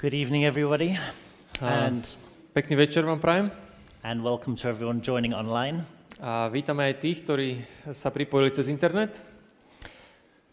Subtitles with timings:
[0.00, 0.96] Good evening, everybody.
[1.60, 2.08] And
[2.56, 3.50] Pekný večer vám prajem
[4.02, 5.84] and welcome to everyone joining online.
[6.24, 7.48] a vítame aj tých, ktorí
[7.92, 9.20] sa pripojili cez internet.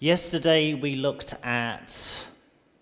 [0.04, 1.88] Yesterday, we looked at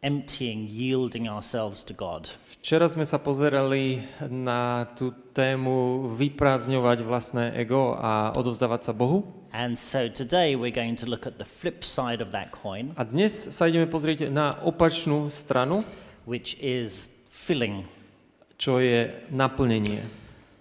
[0.01, 2.33] emptying, yielding ourselves to God.
[2.57, 9.21] Včera sme sa pozerali na tú tému vyprázdňovať vlastné ego a odovzdávať sa Bohu.
[9.53, 13.05] And so today, we're going to look at the flip side of that coin A
[13.05, 15.85] dnes sa ideme pozrieť na opačnú stranu
[16.26, 17.85] which is filling.
[18.57, 20.02] Čo je naplnenie.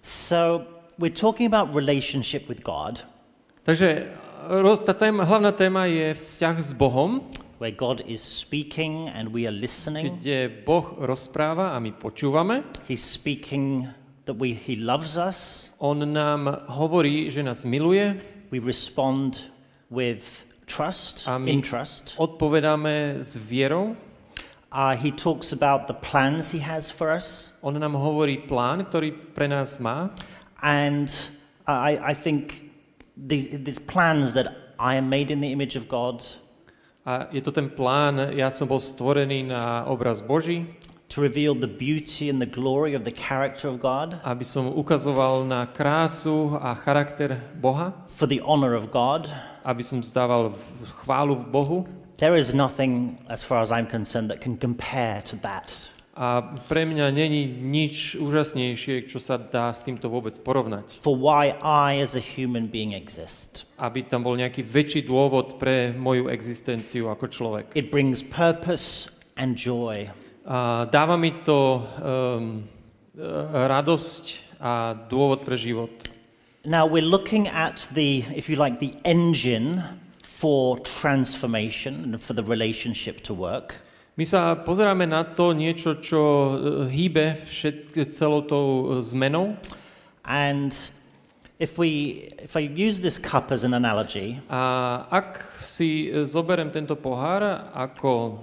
[0.05, 0.67] So
[1.01, 3.01] we're talking about relationship with God.
[3.65, 4.05] Takže
[4.85, 7.25] tá téma, hlavná téma je vzťah s Bohom.
[7.57, 10.19] Where God is speaking and we are listening.
[10.21, 12.61] Kde Boh rozpráva a my počúvame.
[12.85, 13.87] He's speaking
[14.29, 15.71] that we, he loves us.
[15.81, 18.19] On nám hovorí, že nás miluje.
[18.53, 19.49] We respond
[19.89, 22.13] with trust, a my in trust.
[22.21, 23.95] odpovedáme s vierou.
[24.75, 27.55] Uh, he talks about the plans he has for us.
[27.63, 30.11] On nám hovorí plán, ktorý pre nás má.
[30.59, 31.07] And
[31.63, 32.67] I, I think
[33.15, 36.27] these, these plans that I am made in the image of God.
[37.07, 40.67] A je to ten plán, ja som bol stvorený na obraz Boží.
[41.15, 44.19] To reveal the beauty and the glory of the character of God.
[44.27, 47.95] Aby som ukazoval na krásu a charakter Boha.
[48.11, 49.31] For the honor of God.
[49.63, 50.51] Aby som zdával
[51.07, 51.77] chválu v Bohu.
[52.17, 55.89] There is nothing, as far as I'm concerned, that can compare to that.
[56.17, 60.95] A pre mňa není nič úžasnejšie, čo sa dá s týmto vôbec porovnať.
[61.03, 63.67] For why I as a human being exist.
[63.75, 67.65] Aby tam bol nejaký väčší dôvod pre moju existenciu ako človek.
[67.75, 70.07] It brings purpose and joy.
[70.47, 72.63] A dáva mi to um,
[73.59, 75.91] radosť a dôvod pre život.
[76.63, 79.83] Now we're looking at the, if you like, the engine
[80.45, 83.81] for transformation and for the relationship to work.
[84.15, 86.53] My sa pozeráme na to niečo, čo eh,
[86.93, 89.57] hýbe všetk, celou tou eh, zmenou.
[90.21, 90.69] And
[91.57, 96.69] if we, if I use this cup as an analogy, a ak si eh, zoberem
[96.69, 97.41] tento pohár
[97.73, 98.37] ako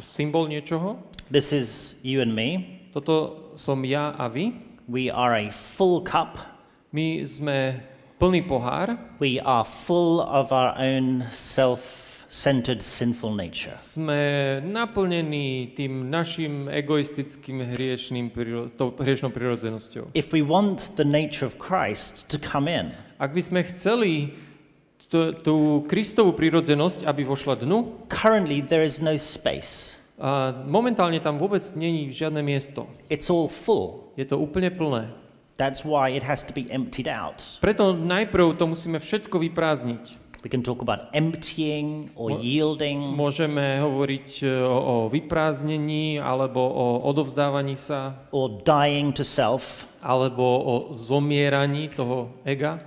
[0.00, 0.96] symbol niečoho,
[1.28, 2.80] this is you and me.
[2.96, 4.56] Toto som ja a vy.
[4.88, 6.40] We are a full cup.
[6.88, 7.84] My sme
[8.18, 8.96] plný pohár.
[9.20, 13.72] We are full of our own self-centered sinful nature.
[13.72, 14.22] Sme
[14.64, 18.32] naplnení tým našim egoistickým hriešným
[18.98, 20.16] hriešnou prírodzenosťou.
[20.16, 22.90] If we want the nature of Christ to come in.
[23.20, 24.36] Ak by sme chceli
[25.44, 28.10] tú Kristovú prírodzenosť, aby vošla dnu.
[28.10, 30.02] Currently there is no space.
[30.18, 32.88] A momentálne tam vôbec není žiadne miesto.
[33.12, 34.08] It's all full.
[34.18, 35.12] Je to úplne plné.
[35.56, 37.48] That's why it has to be emptied out.
[37.64, 40.24] Preto najprv to musíme všetko vyprázdniť.
[40.44, 43.00] We can talk about emptying or yielding.
[43.16, 48.20] Môžeme hovoriť e, o, o vyprázdnení alebo o odovzdávaní sa.
[48.36, 49.88] Or dying to self.
[50.04, 52.78] Alebo o zomieraní toho ega.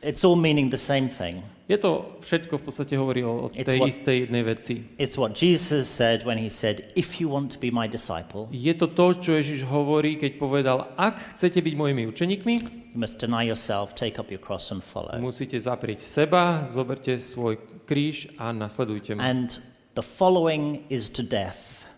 [0.00, 1.42] It's all meaning the same thing.
[1.72, 4.92] Je to všetko v podstate hovorí o, o tej what, istej jednej veci.
[5.00, 8.52] It's what Jesus said when he said, if you want to be my disciple.
[8.52, 12.54] Je to to, čo Ježiš hovorí, keď povedal, ak chcete byť mojimi učeníkmi,
[12.92, 15.16] you must deny yourself, take up your cross and follow.
[15.16, 17.56] Musíte zaprieť seba, zoberte svoj
[17.88, 19.24] kríž a nasledujte ma.
[19.24, 19.48] And
[19.96, 21.88] the following is to death.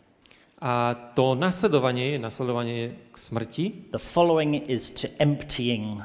[0.63, 3.65] A to nasledovanie je nasledovanie k smrti.
[3.91, 5.99] The following is to emptying.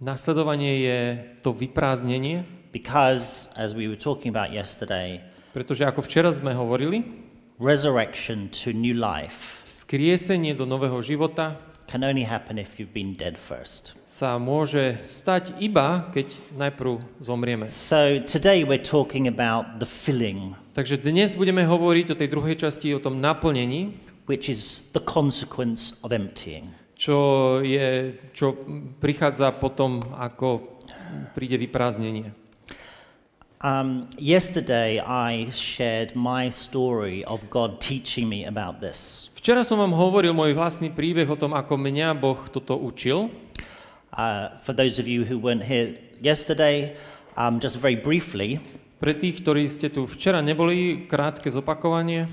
[0.00, 0.98] Nasledovanie je
[1.44, 2.53] to vyprázdnenie.
[2.74, 5.22] Because, as we were talking about yesterday,
[5.54, 7.06] pretože ako včera sme hovorili,
[7.62, 11.54] resurrection to new life skriesenie do nového života
[11.86, 13.94] can only happen if you've been dead first.
[14.02, 17.70] sa môže stať iba, keď najprv zomrieme.
[17.70, 20.58] So today we're talking about the filling.
[20.74, 23.94] Takže dnes budeme hovoriť o tej druhej časti, o tom naplnení,
[24.26, 26.74] which is the consequence of emptying.
[26.98, 28.66] Čo, je, čo
[28.98, 30.74] prichádza potom, ako
[31.38, 32.34] príde vyprázdnenie.
[33.64, 39.30] Um, yesterday I shared my story of God teaching me about this.
[39.40, 43.32] Včera som vám hovoril môj vlastný príbeh o tom, ako mňa Boh toto učil.
[44.12, 46.92] Uh, for those of you who weren't here yesterday,
[47.40, 48.60] um, just very briefly.
[49.00, 52.28] Pre tých, ktorí ste tu včera neboli, krátke zopakovanie.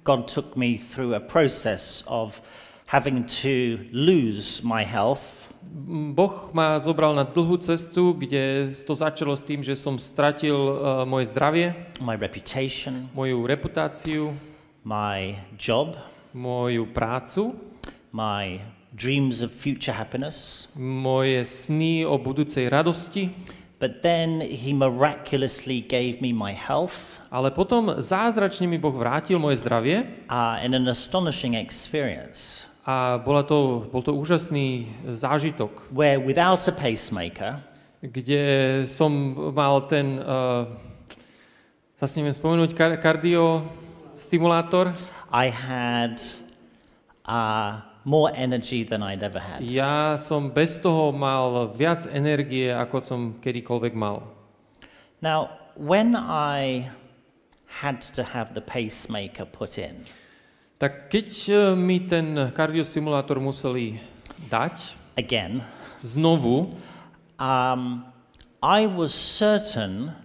[0.00, 2.40] God took me through a process of
[2.88, 5.39] having to lose my health
[6.12, 11.04] Boh ma zobral na dlhú cestu, kde to začalo s tým, že som stratil uh,
[11.04, 14.32] moje zdravie, my reputation, moju reputáciu,
[14.88, 15.94] my job,
[16.32, 17.52] moju prácu,
[18.10, 18.56] my
[18.96, 23.28] dreams of future happiness, moje sny o budúcej radosti.
[23.80, 27.16] But then he miraculously gave me my health.
[27.32, 30.04] Ale potom zázračne mi Boh vrátil moje zdravie.
[30.28, 32.69] Uh, in an astonishing experience.
[32.86, 35.84] A bola to, bol to úžasný zážitok.
[35.92, 37.60] Where without a pacemaker,
[38.00, 39.12] kde som
[39.52, 40.64] mal ten, uh,
[42.00, 43.60] sa s neviem spomenúť, kar- kardio
[44.16, 44.96] stimulátor.
[45.28, 46.16] I had
[47.28, 49.60] uh, more energy than I'd ever had.
[49.60, 54.24] Ja som bez toho mal viac energie, ako som kedykoľvek mal.
[55.20, 56.88] Now, when I
[57.84, 60.00] had to have the pacemaker put in,
[60.80, 64.00] tak keď e, mi ten kardiosimulátor museli
[64.48, 65.60] dať, again,
[66.00, 66.72] znovu,
[67.36, 68.00] um,
[68.64, 70.16] I was certain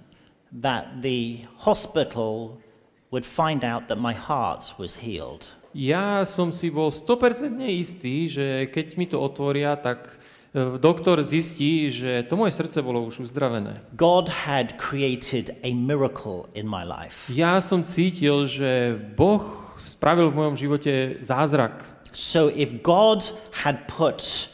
[0.56, 2.63] that the hospital
[3.12, 5.44] would find out that my heart was healed.
[5.75, 10.07] Ja som si bol 100% istý, že keď mi to otvoria, tak
[10.56, 13.84] e, doktor zistí, že to moje srdce bolo už uzdravené.
[14.00, 17.28] God had created a miracle in my life.
[17.28, 21.83] Ja som cítil, že Boh spravil v mojom živote zázrak.
[22.16, 23.27] So if God
[23.68, 24.48] had put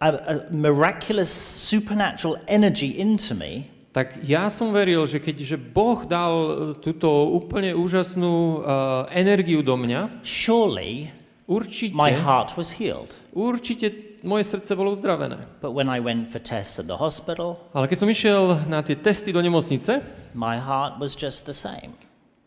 [0.00, 1.32] a, a miraculous
[1.68, 7.76] supernatural energy into me, tak ja som veril, že keďže Boh dal e, túto úplne
[7.76, 11.12] úžasnú uh, energiu do mňa, surely
[11.44, 13.12] určite, my heart was healed.
[13.36, 15.44] určite moje srdce bolo uzdravené.
[15.60, 18.96] But when I went for tests at the hospital, Ale keď som išiel na tie
[18.96, 20.00] testy do nemocnice,
[20.32, 21.92] my heart was just the same.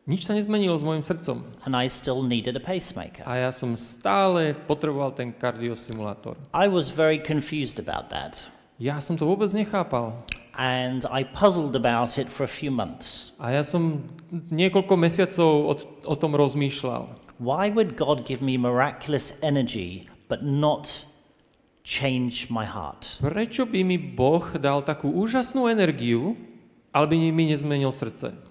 [0.05, 1.41] Nič sa nezmenilo s mojim srdcom.
[1.65, 3.25] And I still needed a pacemaker.
[3.25, 6.37] A ja som stále potreboval ten kardiosimulátor.
[6.53, 8.45] I was very confused about that.
[8.77, 10.13] Ja som to vôbec nechápal.
[10.61, 13.33] And I puzzled about it for a few months.
[13.41, 14.05] A ja som
[14.53, 17.09] niekoľko mesiacov od, o tom rozmýšľal.
[17.41, 21.01] Why would God give me miraculous energy but not
[21.81, 23.17] change my heart?
[23.25, 26.37] Prečo by mi Boh dal takú úžasnú energiu,
[26.93, 28.45] ale by mi nezmenil srdce?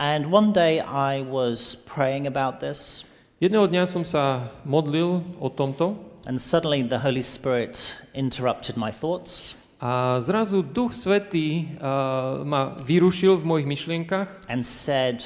[0.00, 3.02] And one day I was praying about this.
[3.42, 5.98] Jedného dňa som sa modlil o tomto.
[6.22, 9.58] And suddenly the Holy Spirit interrupted my thoughts.
[9.82, 14.30] A zrazu Duch Svetý uh, ma vyrušil v mojich myšlienkach.
[14.46, 15.18] And said,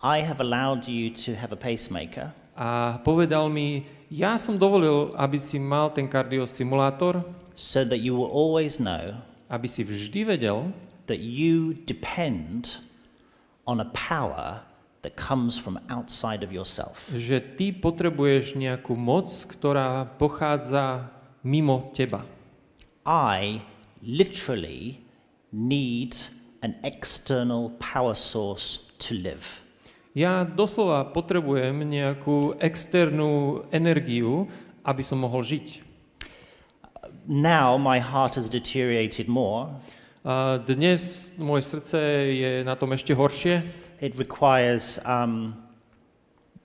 [0.00, 2.32] I have allowed you to have a pacemaker.
[2.56, 7.20] A povedal mi, ja som dovolil, aby si mal ten kardiosimulátor.
[7.52, 9.20] So that you will always know,
[9.52, 10.72] aby si vždy vedel,
[11.04, 12.80] that you depend
[13.66, 14.60] on a power
[15.02, 17.10] that comes from outside of yourself.
[17.12, 21.10] Že ty potrebuješ nejakú moc, ktorá pochádza
[21.42, 22.24] mimo teba.
[23.06, 23.60] I
[24.02, 25.02] literally
[25.52, 26.14] need
[26.62, 29.60] an external power source to live.
[30.16, 34.48] Ja doslova potrebujem nejakú externú energiu,
[34.82, 35.84] aby som mohol žiť.
[37.28, 39.76] Now my heart has deteriorated more.
[40.28, 41.98] A dnes moje srdce
[42.42, 43.62] je na tom ešte horšie.
[44.02, 45.54] It requires um,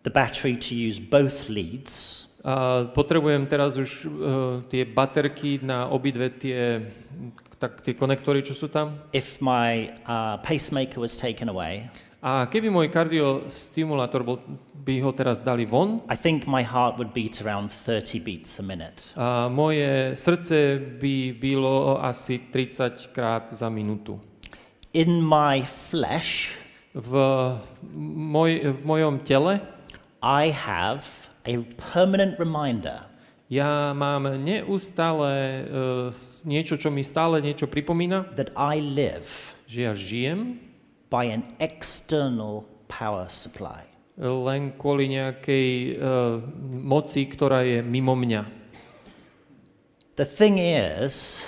[0.02, 2.26] the battery to use both leads.
[2.42, 4.10] A potrebujem teraz už uh,
[4.66, 6.90] tie baterky na obidve tie
[7.62, 8.98] tak tie konektory, čo sú tam.
[9.14, 11.86] If my uh, pacemaker was taken away.
[12.22, 14.38] A keby môj kardiostimulátor bol,
[14.78, 18.66] by ho teraz dali von, I think my heart would beat around 30 beats a
[18.66, 19.10] minute.
[19.18, 24.22] a moje srdce by bylo asi 30 krát za minútu.
[24.94, 26.62] In my flesh,
[26.94, 27.10] V,
[28.04, 29.64] moj, v mojom tele
[30.22, 31.08] I have
[31.48, 31.56] a
[31.96, 33.08] permanent reminder
[33.52, 35.32] ja mám neustále
[35.72, 40.60] uh, niečo, čo mi stále niečo pripomína, that I live že ja žijem
[41.12, 42.54] by an external
[42.88, 43.84] power supply.
[44.18, 46.40] Len kvôli nejakej uh,
[46.82, 48.48] moci, ktorá je mimo mňa.
[50.20, 51.46] The thing is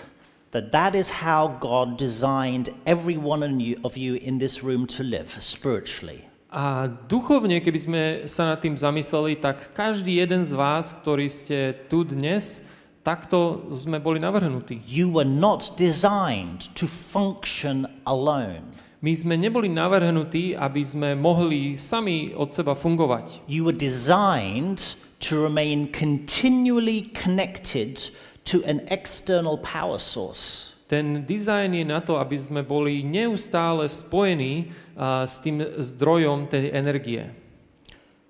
[0.56, 3.42] that that is how God designed every one
[3.84, 6.28] of you in this room to live spiritually.
[6.54, 11.74] A duchovne, keby sme sa nad tým zamysleli, tak každý jeden z vás, ktorý ste
[11.90, 12.70] tu dnes,
[13.02, 14.82] takto sme boli navrhnutí.
[14.86, 18.70] You were not designed to function alone.
[19.04, 23.44] My sme neboli navrhnutí, aby sme mohli sami od seba fungovať.
[23.52, 24.80] You were designed
[25.28, 28.00] to remain continually connected
[28.48, 30.72] to an external power source.
[30.88, 36.72] Ten dizajn je na to, aby sme boli neustále spojení uh, s tým zdrojom tej
[36.72, 37.28] energie.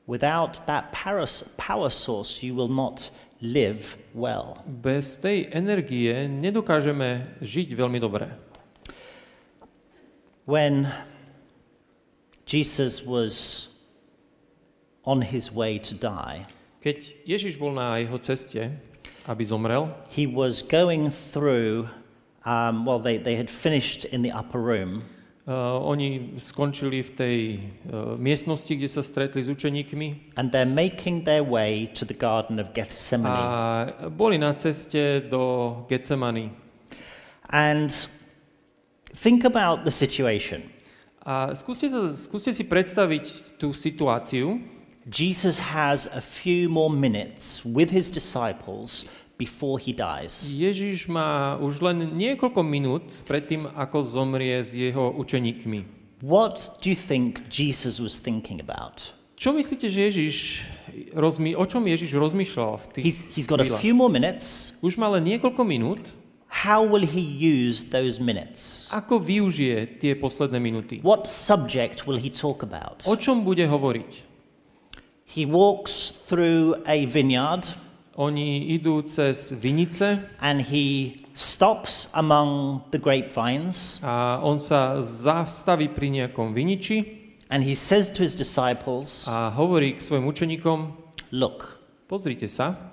[0.10, 3.14] Without that power source you will not
[3.46, 4.58] live well.
[4.66, 8.43] Bez tej energie nedokážeme žiť veľmi dobre
[10.46, 10.94] when
[12.46, 13.68] Jesus was
[15.06, 16.44] on his way to die,
[16.84, 18.60] keď Ježiš bol na jeho ceste,
[19.28, 21.88] aby zomrel, he was going through,
[22.44, 25.00] um, well, they, they had finished in the upper room.
[25.48, 27.36] Uh, oni skončili v tej
[27.92, 30.36] uh, miestnosti, kde sa stretli s učeníkmi.
[30.40, 33.28] And they're making their way to the Garden of Gethsemane.
[33.28, 36.48] A boli na ceste do Getsemany.
[37.52, 37.92] And
[39.16, 40.66] Think about the situation.
[41.24, 44.60] A skúste, sa, skúste si predstaviť tú situáciu.
[45.08, 50.52] Jesus has a few more minutes with his disciples before he dies.
[50.52, 56.02] Ježiš má už len niekoľko minút pred tým, ako zomrie s jeho učeníkmi.
[56.24, 59.12] What do you think Jesus was thinking about?
[59.40, 60.64] Čo myslíte, že Ježiš
[61.16, 64.76] rozmi- o čom Ježiš rozmýšľal v tých he's, he's got a few more minutes.
[64.84, 66.02] Už má len niekoľko minút.
[66.62, 68.88] How will he use those minutes?
[68.94, 70.96] Ako využije tie posledné minuty?
[71.04, 73.04] What subject will he talk about?
[73.10, 74.22] O čom bude hovoriť?
[75.34, 77.74] He walks through a vineyard.
[78.16, 80.22] Oni idú cez vinice.
[80.40, 83.98] And he stops among the grapevines.
[84.06, 87.34] A on sa zastaví pri nejakom viniči.
[87.50, 89.26] And he says to his disciples.
[89.26, 90.94] A hovorí k svojim učeníkom.
[91.34, 91.82] Look.
[92.06, 92.93] Pozrite sa.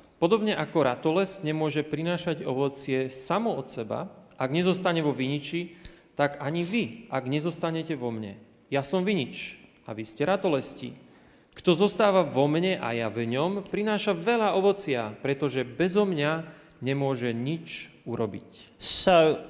[0.21, 4.05] Podobne ako ratoles nemôže prinášať ovocie samo od seba,
[4.37, 5.73] ak nezostane vo viniči,
[6.13, 8.37] tak ani vy, ak nezostanete vo mne.
[8.69, 9.57] Ja som vinič
[9.89, 10.93] a vy ste ratolesti.
[11.57, 16.45] Kto zostáva vo mne a ja v ňom, prináša veľa ovocia, pretože bezo mňa
[16.85, 18.77] nemôže nič urobiť.
[18.77, 19.41] So,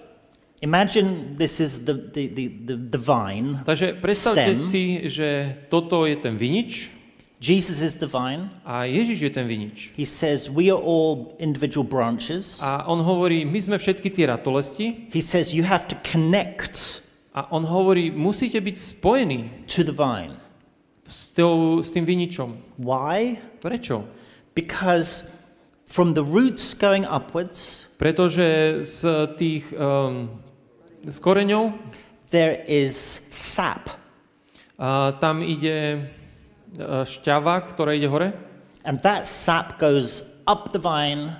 [0.63, 4.67] imagine this is the, the, the, the vine, Takže predstavte stem.
[4.71, 7.00] si, že toto je ten vinič,
[7.41, 8.53] Jesus is the vine.
[8.61, 9.97] A Ježiš je ten vinič.
[9.97, 12.61] He says we are all individual branches.
[12.61, 15.09] A on hovorí, my sme všetky tie ratolesti.
[15.09, 17.01] He says you have to connect.
[17.33, 19.65] A on hovorí, musíte byť spojení.
[19.73, 20.37] To the vine.
[21.09, 22.61] S, tou, s tým viničom.
[22.77, 23.41] Why?
[23.57, 24.05] Prečo?
[24.53, 25.33] Because
[25.89, 27.89] from the roots going upwards.
[27.97, 28.99] Pretože z
[29.41, 30.29] tých um,
[31.09, 31.73] z koreňov
[32.29, 32.93] there is
[33.33, 33.89] sap.
[34.77, 36.05] A tam ide
[36.71, 38.31] E, šťava, ktorá ide hore.
[38.87, 41.35] And that sap goes up the vine.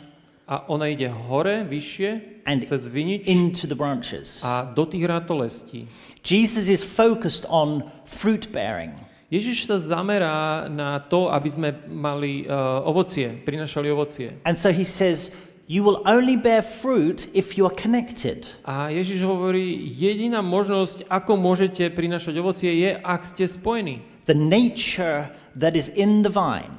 [0.52, 4.44] A ona ide hore, vyššie, and cez vinič into the branches.
[4.44, 5.88] a do tých ratolestí.
[6.28, 8.92] Jesus is focused on fruit bearing.
[9.32, 14.36] Ježiš sa zamerá na to, aby sme mali uh, ovocie, prinašali ovocie.
[14.44, 15.32] And so he says,
[15.72, 18.52] You will only bear fruit if you are connected.
[18.68, 25.30] A Ježiš hovorí, jediná možnosť, ako môžete prinašať ovocie, je, ak ste spojení the nature
[25.56, 26.72] that is in the vine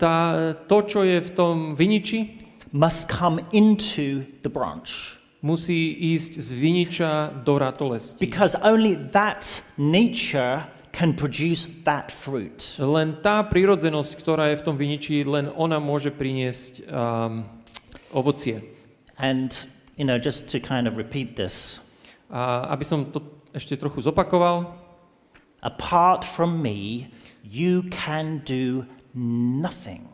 [0.00, 0.34] tá,
[0.66, 2.40] to, čo je v tom viniči,
[2.74, 5.14] must come into the branch.
[5.38, 7.12] Musí ísť z viniča
[7.46, 8.18] do ratolesti.
[8.18, 9.46] Because only that
[9.78, 12.74] nature can produce that fruit.
[12.82, 17.46] Len tá prírodzenosť, ktorá je v tom viniči, len ona môže priniesť um,
[18.10, 18.58] ovocie.
[19.14, 19.54] And
[19.94, 21.78] you know, just to kind of repeat this.
[22.34, 23.22] A aby som to
[23.54, 24.87] ešte trochu zopakoval.
[25.62, 27.08] Apart from me,
[27.42, 30.06] you can do nothing.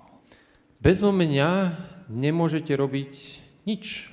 [0.80, 1.76] Bezo mňa
[2.08, 3.12] nemôžete robiť
[3.68, 4.08] nič.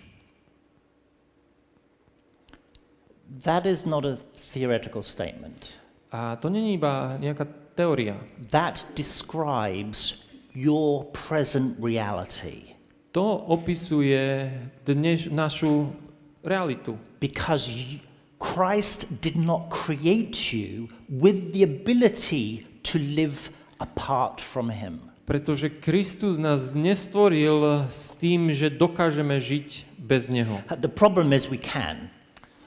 [3.48, 4.20] That is not a
[4.52, 5.80] theoretical statement.
[6.12, 7.48] A to není iba nejaká
[7.80, 8.20] teória.
[8.52, 12.76] That describes your present reality.
[13.16, 13.24] To
[13.56, 14.52] opisuje
[14.84, 15.96] dneš, našu
[16.44, 17.00] realitu.
[17.24, 18.04] Because you,
[18.42, 25.08] Christ did not create you with the ability to live apart from him.
[25.30, 30.58] Pretože Kristus nás nestvoril s tým, že dokážeme žiť bez neho.
[30.66, 32.10] Uh, the problem is we can.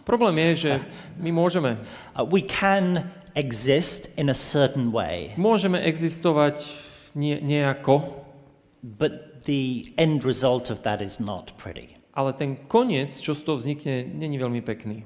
[0.07, 0.85] Problém je, že uh,
[1.19, 1.71] my môžeme.
[2.14, 5.35] Uh, we can exist in a certain way.
[5.35, 6.62] Môžeme existovať
[7.19, 8.23] nie, nejako.
[8.87, 11.99] But the end result of that is not pretty.
[12.14, 15.02] Ale ten koniec, čo z toho vznikne, není veľmi pekný.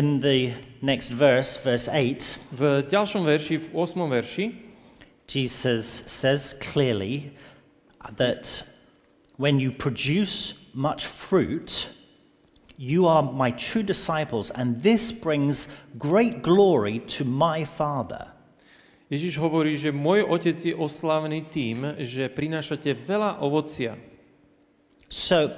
[0.00, 3.98] in the next verse, verse 8, v ďalšom verši, v 8.
[4.06, 4.44] verši,
[5.26, 7.34] Jesus says clearly
[8.14, 8.62] that
[9.42, 11.90] when you produce much fruit,
[12.78, 15.66] you are my true disciples, and this brings
[15.98, 18.30] great glory to my Father.
[19.10, 23.98] Ježiš hovorí, že môj otec je oslavný tým, že prinášate veľa ovocia.
[25.10, 25.48] So,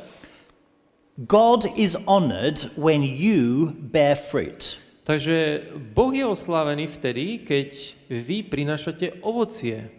[1.26, 4.78] God is honored when you bear fruit.
[5.04, 7.70] Takže Boh je oslavený vtedy, keď
[8.06, 9.90] vy prinášate ovocie.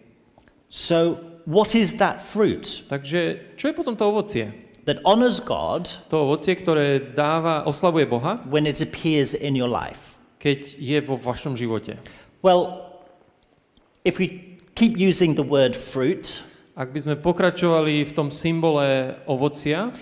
[0.72, 2.64] So what is that fruit?
[2.88, 4.48] Takže čo je potom to ovocie?
[4.88, 5.86] That honors God.
[6.10, 8.40] To ovocie, ktoré dáva, oslavuje Boha.
[8.48, 10.16] When it appears in your life.
[10.40, 12.00] Keď je vo vašom živote.
[12.40, 12.88] Well,
[14.02, 16.40] if we keep using the word fruit,
[16.74, 18.80] ak by sme pokračovali v tom symbole
[19.30, 19.92] ovocia,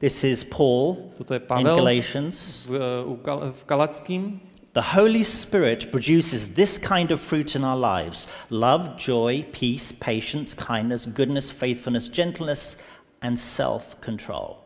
[0.00, 2.66] This is Paul Toto je Pavel in Galatians.
[2.70, 4.38] V, eh, v Galackým.
[4.70, 10.54] The Holy Spirit produces this kind of fruit in our lives love, joy, peace, patience,
[10.54, 12.78] kindness, goodness, faithfulness, gentleness,
[13.18, 14.62] and self control.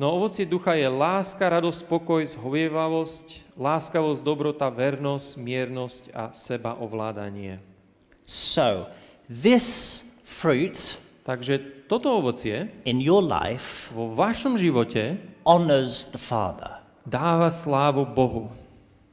[0.00, 6.80] No ovocie ducha je láska, radosť, pokoj, zhovievavosť, láskavosť, dobrota, vernosť, miernosť a seba
[8.24, 8.88] So,
[9.28, 16.80] this fruit Takže toto ovocie in your life vo vašom živote honors the Father.
[17.04, 18.48] dáva slávu Bohu.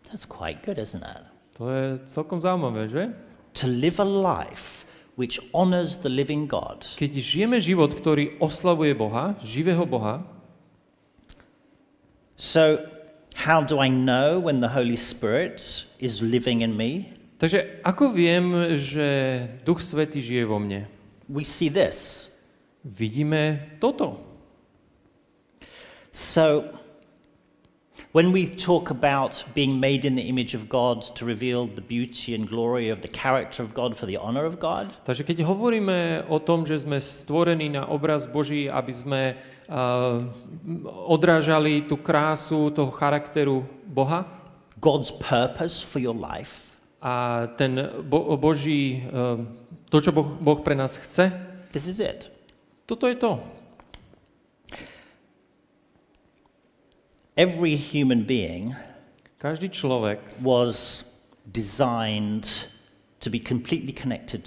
[0.07, 1.23] That's quite good, isn't it?
[1.59, 3.11] To je celkom zaujímavé, že?
[3.59, 4.87] To live a life
[5.19, 6.87] which honors the living God.
[6.95, 10.23] Keď žijeme život, ktorý oslavuje Boha, živého Boha,
[12.39, 12.79] So
[13.43, 15.59] how do I know when the Holy Spirit
[15.99, 17.11] is living in me?
[17.43, 20.87] Takže ako viem, že Duch Svetý žije vo mne?
[21.27, 22.28] We see this
[22.85, 24.17] vidíme toto.
[26.11, 26.63] So,
[28.13, 32.33] when we talk about being made in the image of God to reveal the beauty
[32.33, 34.89] and glory of the character of God for the honor of God.
[35.05, 40.17] Takže keď hovoríme o tom, že sme stvorení na obraz Boží, aby sme uh,
[41.05, 44.25] odrážali tú krásu toho charakteru Boha.
[44.81, 46.73] God's purpose for your life.
[47.03, 47.77] A ten
[48.09, 49.37] bo- Boží, uh,
[49.93, 51.29] to, čo boh, boh pre nás chce.
[51.69, 52.33] This is it.
[52.89, 53.31] Toto je to.
[57.37, 58.73] Every human being
[59.37, 61.05] každý člověk was
[61.45, 62.49] designed
[63.19, 64.41] to be completely connected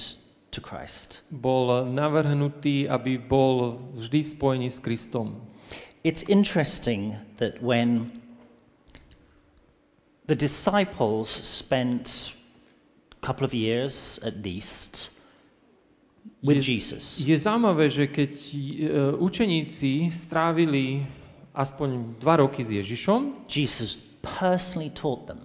[0.51, 1.23] to Christ.
[1.31, 5.47] Bol navrhnutý, aby bol vždy spojený s Kristom.
[6.03, 8.11] It's interesting that when
[10.27, 12.35] the disciples spent
[13.23, 15.12] a couple of years at least
[16.43, 17.19] with je, Jesus.
[17.23, 18.49] Je zaujímavé, že keď uh,
[19.23, 21.07] učeníci strávili
[21.55, 25.39] aspoň dva roky s Ježišom, Jesus personally taught them.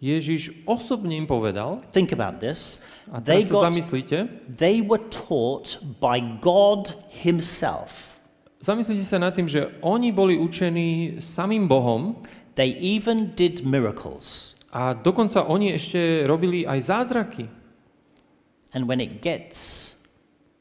[0.00, 1.84] Ježiš osobne im povedal.
[1.92, 2.80] Think about this.
[3.12, 4.18] A teraz they got, zamyslite,
[4.56, 8.16] They were taught by God himself.
[8.64, 12.16] Zamyslite sa nad tým, že oni boli učení samým Bohom.
[12.56, 14.56] They even did miracles.
[14.72, 17.44] A dokonca oni ešte robili aj zázraky.
[18.72, 19.89] And when it gets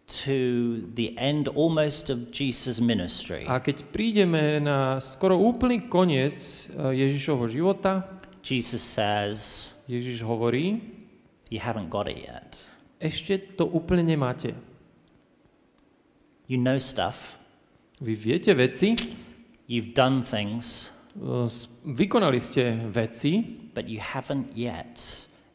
[0.09, 3.45] to the end almost of Jesus ministry.
[3.45, 8.03] A keď prídeme na skoro úplný koniec eh, Ježišovho života,
[8.41, 9.37] Jesus says,
[9.85, 10.81] Ježiš hovorí,
[11.53, 12.57] you haven't got it yet.
[12.99, 14.57] Ešte to úplne nemáte.
[16.49, 17.37] You know stuff.
[18.01, 18.97] Vy viete veci.
[19.69, 20.89] You've done things.
[21.17, 21.45] Eh,
[21.93, 23.45] vykonali ste veci.
[23.69, 24.97] But you haven't yet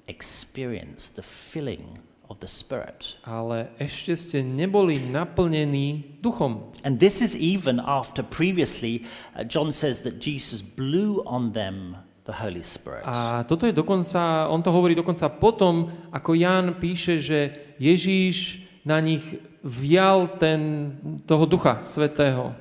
[0.09, 3.17] experienced the filling of the Spirit.
[3.25, 6.73] Ale ešte ste neboli naplnení duchom.
[6.85, 9.05] And this is even after previously
[9.37, 13.05] uh, John says that Jesus blew on them the Holy Spirit.
[13.05, 19.01] A toto je dokonca, on to hovorí dokonca potom, ako Ján píše, že Ježíš na
[19.01, 19.23] nich
[19.61, 20.93] vial ten,
[21.29, 22.57] toho Ducha Svetého.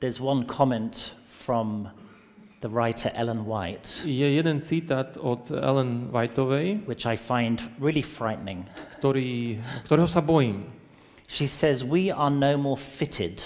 [0.00, 1.92] There's one comment from
[2.62, 4.06] the writer Ellen White.
[4.08, 8.64] Je jeden citát od Ellen Whiteovej, which I find really frightening.
[8.98, 10.70] Ktorý, ktorého sa bojím.
[11.26, 13.42] She says we are no more fitted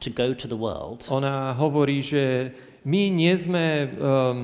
[0.00, 1.02] to go to the world.
[1.10, 2.54] Ona hovorí, že
[2.86, 4.38] my nie sme um,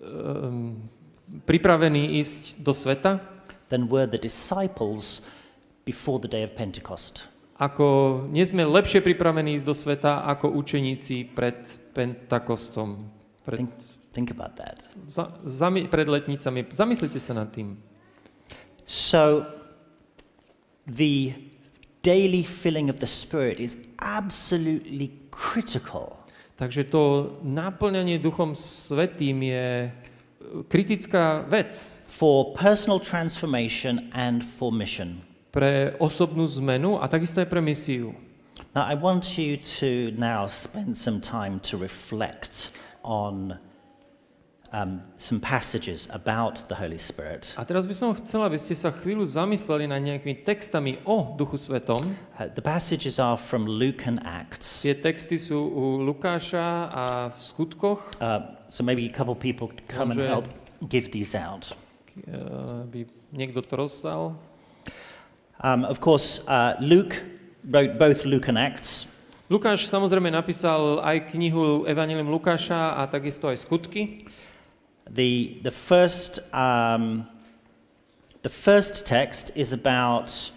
[0.00, 0.80] um,
[1.44, 3.20] pripravení ísť do sveta.
[3.68, 5.28] Then were the disciples
[5.84, 7.86] before the day of Pentecost ako
[8.34, 11.62] nie sme lepšie pripravení ísť do sveta ako učeníci pred
[11.94, 13.06] Pentakostom.
[13.46, 13.70] Pred, think,
[14.10, 14.82] think about that.
[15.06, 16.66] Za, zami, pred letnicami.
[16.66, 17.78] Zamyslite sa nad tým.
[18.82, 19.46] So
[20.90, 21.32] the
[22.02, 26.18] daily filling of the Spirit is absolutely critical.
[26.58, 29.90] Takže to naplňanie Duchom Svetým je e,
[30.66, 31.70] kritická vec.
[32.14, 35.22] For personal transformation and for mission
[35.54, 38.10] pre osobnú zmenu a takisto aj pre misiu.
[38.74, 42.74] Now I want you to now spend some time to reflect
[43.06, 43.62] on
[44.74, 47.54] um, some passages about the Holy Spirit.
[47.54, 51.54] A teraz by som chcela, aby ste sa chvíľu zamysleli na nejakými textami o Duchu
[51.54, 52.02] Svetom.
[52.34, 54.82] Uh, the passages are from Luke and Acts.
[54.82, 58.18] Tie texty sú u Lukáša a v skutkoch.
[58.18, 60.50] Uh, so maybe a couple people come Môže, and help
[60.90, 61.70] give these out.
[62.26, 64.34] Uh, By niekto to rozdal.
[65.64, 67.16] Um, of course, uh, Luke
[67.66, 69.06] wrote both Luke and Acts.
[69.48, 74.28] Lukáš samozrejme napísal aj knihu Evangelium Lukáša a takisto aj skutky.
[75.08, 77.24] The, the, first, um,
[78.44, 80.52] the first text is about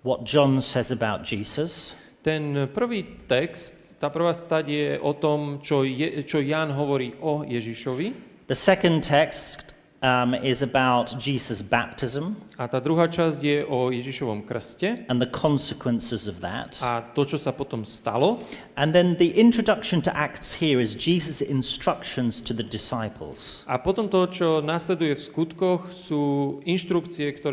[0.00, 1.92] what John says about Jesus.
[2.24, 7.44] Ten prvý text, tá prvá stať je o tom, čo, je, čo Jan hovorí o
[7.44, 8.40] Ježišovi.
[8.48, 12.34] The second text um, is about Jesus' baptism.
[12.60, 15.04] A tá druhá časť je o Ježišovom krste.
[15.08, 16.76] And the consequences of that.
[16.84, 18.40] A to, čo potom stalo.
[18.76, 23.64] And then the introduction to Acts here is Jesus' instructions to the disciples.
[23.68, 25.88] A potom to, čo nasleduje v skutkoch,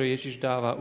[0.03, 0.75] Ježiš dáva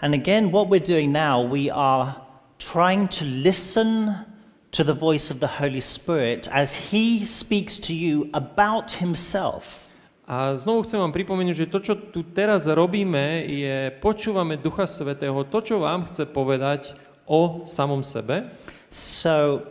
[0.00, 2.16] And again, what we're doing now, we are
[2.58, 4.24] trying to listen
[4.72, 9.89] to the voice of the Holy Spirit as he speaks to you about himself.
[10.30, 15.34] A znovu chcem vám pripomenúť, že to, čo tu teraz robíme, je počúvame Ducha Svetého,
[15.42, 16.94] to, čo vám chce povedať
[17.26, 18.46] o samom sebe.
[18.94, 19.66] So,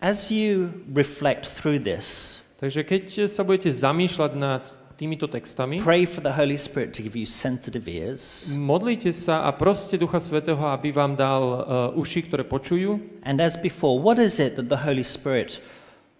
[0.00, 4.64] as you reflect through this, takže keď sa budete zamýšľať nad
[4.96, 5.76] týmito textami.
[5.82, 8.48] Pray for the Holy Spirit to give you sensitive ears.
[8.48, 11.42] Modlite sa a proste Ducha Svetého, aby vám dal
[11.92, 12.96] uh, uši, ktoré počujú.
[13.20, 15.60] And as before, what is it that the Holy Spirit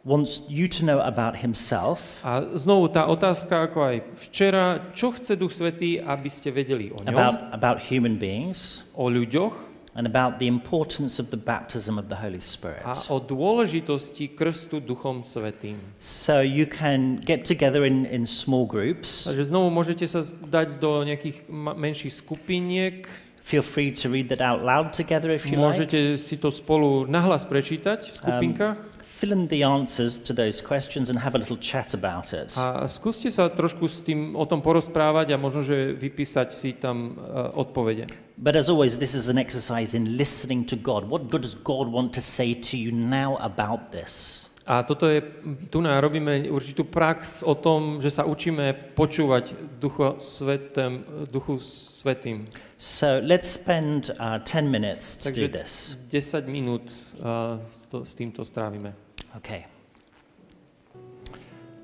[0.04, 2.20] wants you to know about himself.
[2.24, 3.96] A znovu tá otázka, ako aj
[4.30, 4.62] včera,
[4.92, 7.08] čo chce Duch Svetý, aby ste vedeli o ňom?
[7.10, 8.84] About, about human beings.
[8.96, 9.72] O ľuďoch.
[9.94, 12.82] And about the importance of the baptism of the Holy Spirit.
[12.82, 15.78] A o dôležitosti krstu Duchom Svetým.
[16.02, 19.24] So you can get together in, in small groups.
[19.30, 23.06] Takže znovu môžete sa dať do nejakých menších skupiniek.
[23.46, 26.18] Feel free to read that out loud together if you Môžete like.
[26.18, 28.74] si to spolu nahlas prečítať v skupinkách.
[28.80, 28.93] Um,
[29.26, 32.52] fill in the answers to those questions and have a little chat about it.
[32.60, 37.16] A skúste sa trošku s tým o tom porozprávať a možno, že vypísať si tam
[37.16, 38.12] uh, odpovede.
[38.36, 41.06] But as always, this is an exercise in listening to God.
[41.08, 44.44] What good does God want to say to you now about this?
[44.64, 45.20] A toto je,
[45.68, 52.48] tu na robíme určitú prax o tom, že sa učíme počúvať Ducho Svetem, Duchu Svetým.
[52.80, 55.72] So let's spend uh, 10 minutes to Takže do this.
[56.08, 56.88] 10 minút
[57.20, 58.96] uh, s, to, s týmto strávime.
[59.36, 59.66] Okay.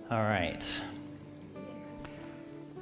[0.09, 0.63] All right.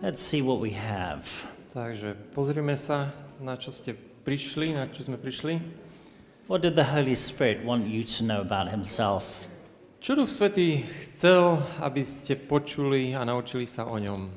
[0.02, 1.24] Let's see what we have.
[1.72, 3.08] Takže pozrieme sa,
[3.40, 5.56] na čo ste prišli, na čo sme prišli.
[6.52, 9.48] What did the Holy Spirit want you to know about himself?
[10.04, 14.28] Čo Duch Svetý chcel, aby ste počuli a naučili sa o ňom?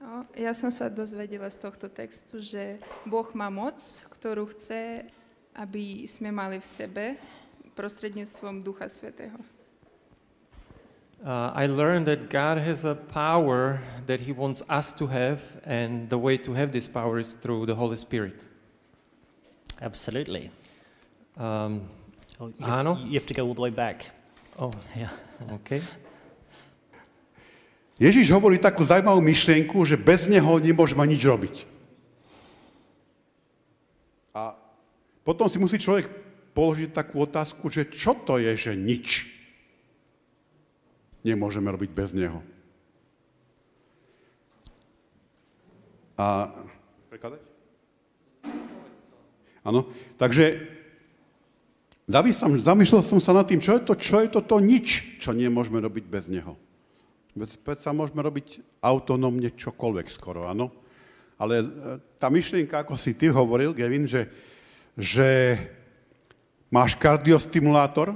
[0.00, 3.76] No, ja som sa dozvedela z tohto textu, že Boh má moc,
[4.08, 5.04] ktorú chce,
[5.52, 7.04] aby sme mali v sebe
[7.76, 9.36] prostredníctvom Ducha Svetého.
[11.20, 16.08] Uh, I learned that God has a power that He wants us to have, and
[16.12, 18.44] the way to have this power is through the Holy Spirit.
[19.80, 20.48] Absolutely.
[21.40, 21.84] Um,
[22.40, 23.00] oh, you, have, áno?
[23.08, 24.12] you have to go all the way back.
[24.60, 25.12] Oh, yeah.
[25.64, 25.80] Okay.
[27.96, 31.54] Ježíš hovorí takú zaujímavú myšlienku, že bez neho nemôžeme nič robiť.
[34.36, 34.52] A
[35.24, 36.04] potom si musí človek
[36.56, 39.28] položiť takú otázku, že čo to je, že nič
[41.20, 42.40] nemôžeme robiť bez neho.
[46.16, 46.48] A...
[47.12, 47.44] Prekladať?
[49.68, 49.84] Áno.
[50.16, 50.64] Takže
[52.64, 55.76] zamýšľal som sa nad tým, čo je to, čo je to, to nič, čo nemôžeme
[55.82, 56.56] robiť bez neho.
[57.36, 60.72] Bez sa môžeme robiť autonómne čokoľvek skoro, áno.
[61.36, 61.64] Ale e,
[62.16, 64.24] tá myšlienka, ako si ty hovoril, Gavin, že,
[64.96, 65.60] že
[66.66, 68.10] Máš kardiostimulátor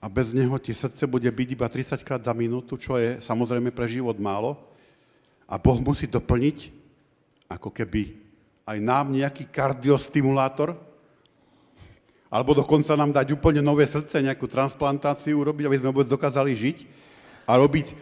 [0.00, 3.68] a bez neho ti srdce bude byť iba 30 krát za minútu, čo je samozrejme
[3.76, 4.56] pre život málo.
[5.44, 6.72] A Boh musí doplniť,
[7.50, 8.16] ako keby
[8.64, 10.78] aj nám nejaký kardiostimulátor,
[12.30, 16.76] alebo dokonca nám dať úplne nové srdce, nejakú transplantáciu urobiť, aby sme vôbec dokázali žiť
[17.50, 17.98] a robiť,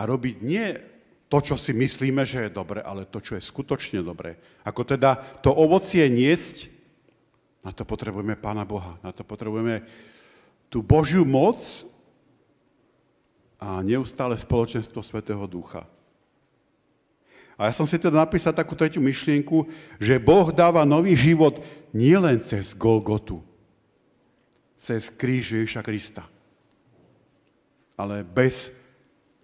[0.00, 0.64] a robiť nie
[1.28, 4.40] to, čo si myslíme, že je dobre, ale to, čo je skutočne dobre.
[4.64, 5.14] Ako teda
[5.44, 6.72] to ovocie niesť
[7.60, 9.84] na to potrebujeme Pána Boha, na to potrebujeme
[10.72, 11.60] tú Božiu moc
[13.60, 15.84] a neustále spoločenstvo Svetého Ducha.
[17.60, 19.68] A ja som si teda napísal takú tretiu myšlienku,
[20.00, 21.60] že Boh dáva nový život
[21.92, 23.44] nielen cez Golgotu,
[24.80, 26.24] cez kríž Ježiša Krista,
[28.00, 28.72] ale bez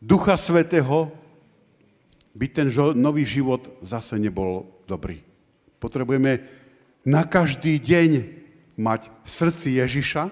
[0.00, 1.12] Ducha Svetého
[2.32, 5.20] by ten nový život zase nebol dobrý.
[5.76, 6.40] Potrebujeme
[7.06, 8.10] na každý deň
[8.74, 10.26] mať v srdci Ježiša,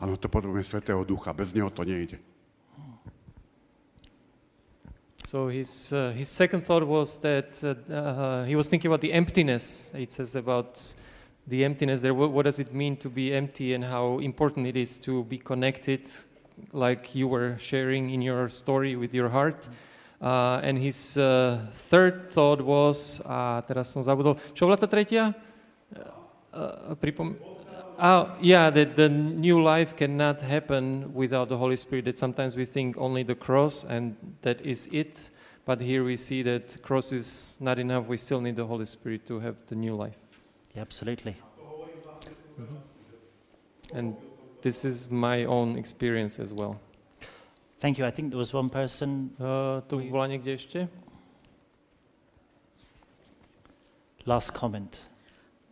[0.00, 2.16] áno, to potrebujeme Svetého Ducha, bez Neho to nejde.
[5.28, 9.12] So his, uh, his second thought was that uh, uh, he was thinking about the
[9.12, 9.92] emptiness.
[9.96, 10.78] It says about
[11.48, 12.14] the emptiness there.
[12.14, 15.36] What, what does it mean to be empty and how important it is to be
[15.38, 16.06] connected,
[16.72, 19.62] like you were sharing in your story with your heart?
[19.68, 19.92] Mm-hmm.
[20.24, 25.36] Uh, and his uh, third thought was, a teraz som zabudol, čo bola tá tretia?
[26.48, 27.36] Uh, uh pripom-
[28.00, 32.56] uh, oh, yeah, that the new life cannot happen without the Holy Spirit, that sometimes
[32.56, 35.28] we think only the cross and that is it,
[35.68, 39.28] but here we see that cross is not enough, we still need the Holy Spirit
[39.28, 40.16] to have the new life.
[40.72, 41.36] Yeah, absolutely.
[42.56, 42.80] Mm-hmm.
[43.92, 44.16] And
[44.64, 46.80] this is my own experience as well.
[47.80, 48.04] Thank you.
[48.04, 49.34] I think there was one person.
[49.38, 50.88] Uh, tu bola niekde ešte?
[54.26, 55.10] Last comment.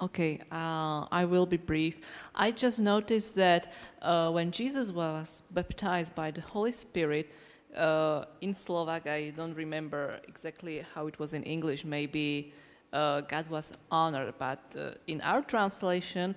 [0.02, 2.02] Okay, uh, I will be brief.
[2.34, 3.70] I just noticed that
[4.02, 7.30] uh, when Jesus was baptized by the Holy Spirit,
[7.76, 12.52] uh, in Slovak, I don't remember exactly how it was in English, maybe
[12.92, 16.34] uh, God was honored, but uh, in our translation,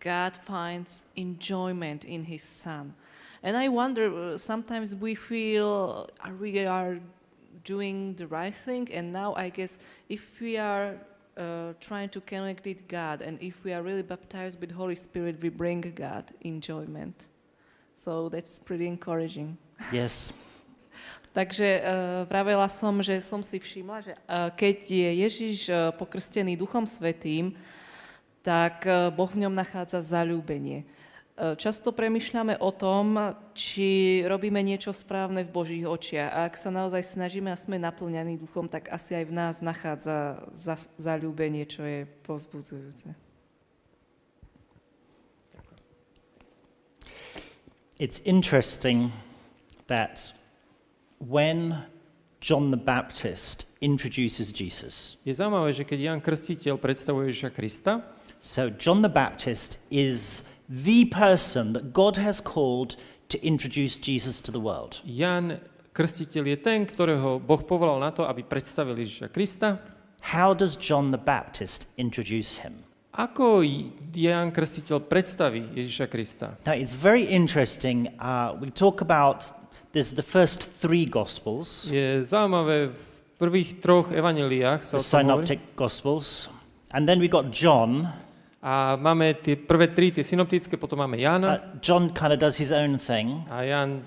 [0.00, 2.94] God finds enjoyment in his Son.
[3.42, 6.98] And I wonder, uh, sometimes we feel uh, are we are
[7.64, 10.96] doing the right thing, and now I guess if we are
[11.36, 15.40] uh, trying to connect with God, and if we are really baptized with Holy Spirit,
[15.42, 17.26] we bring God enjoyment.
[17.94, 19.56] So that's pretty encouraging.
[19.92, 20.32] Yes.
[21.32, 26.58] Takže uh, vravela som, že som si všimla, že uh, keď je Ježiš uh, pokrstený
[26.58, 27.54] Duchom Svetým,
[28.42, 30.88] tak uh, Boh v ňom nachádza zalúbenie.
[31.38, 33.14] E, často premyšľame o tom,
[33.54, 36.30] či robíme niečo správne v Božích očiach.
[36.34, 40.42] A ak sa naozaj snažíme a sme naplňaní duchom, tak asi aj v nás nachádza
[40.98, 43.14] zalúbenie, čo je povzbudzujúce.
[48.02, 49.10] It's interesting
[49.86, 50.30] that
[51.18, 51.86] when
[52.42, 55.18] John the Baptist introduces Jesus.
[55.26, 58.02] Je zaujímavé, že keď Jan Krstiteľ predstavuje Ježiša Krista,
[58.42, 62.96] so John the Baptist is the person that God has called
[63.28, 65.00] to introduce Jesus to the world.
[65.04, 65.60] Jan
[65.92, 69.82] Krstiteľ je ten, ktorého Boh povolal na to, aby predstavil Ježiša Krista.
[70.30, 72.86] How does John the Baptist introduce him?
[73.18, 73.66] Ako
[74.14, 76.54] Jan Krstiteľ predstaví Ježiša Krista?
[76.62, 78.14] Now it's very interesting.
[78.22, 79.50] Uh, we talk about
[79.90, 81.90] this the first three gospels.
[81.90, 83.02] Je zaujímavé v
[83.42, 85.74] prvých troch evaneliách sa the synoptic hovorí.
[85.74, 86.46] gospels.
[86.94, 88.06] And then we got John.
[88.58, 91.78] A máme tie prvé tri, tie synoptické, potom máme Jana.
[91.78, 93.46] Uh, John kind of does his own thing.
[93.54, 94.02] A Jan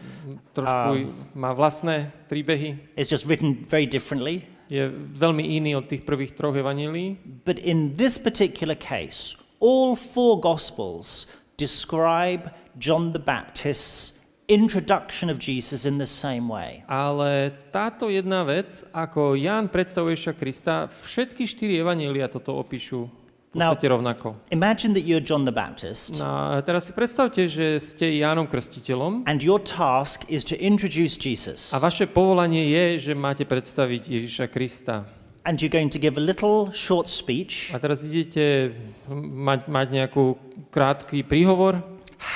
[0.53, 2.91] trošku um, má vlastné príbehy.
[2.99, 4.43] It's just written very differently.
[4.67, 7.15] Je veľmi iný od tých prvých troch evanílií.
[7.47, 14.19] But in this particular case, all four gospels describe John the Baptist's
[14.51, 16.83] introduction of Jesus in the same way.
[16.91, 23.07] Ale táto jedna vec, ako Ján predstavuje Krista, všetky štyri evanília toto opíšu
[23.53, 24.35] Now, rovnako.
[24.51, 26.15] imagine that you're John the Baptist.
[26.15, 29.27] No, teraz si predstavte, že ste Jánom Krstiteľom.
[29.27, 31.75] And your task is to introduce Jesus.
[31.75, 35.03] A vaše povolanie je, že máte predstaviť Ježiša Krista.
[35.43, 37.75] And you're going to give a little short speech.
[37.75, 38.71] A teraz idete
[39.11, 40.39] mať, mať nejakú
[40.71, 41.83] krátky príhovor.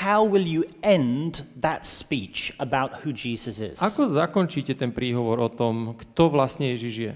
[0.03, 3.79] How will you end that speech about who Jesus is?
[3.79, 7.13] Ako zakončíte ten príhovor o tom, kto vlastne Ježiš je?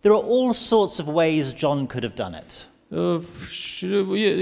[0.00, 2.69] There are all sorts of ways John could have done it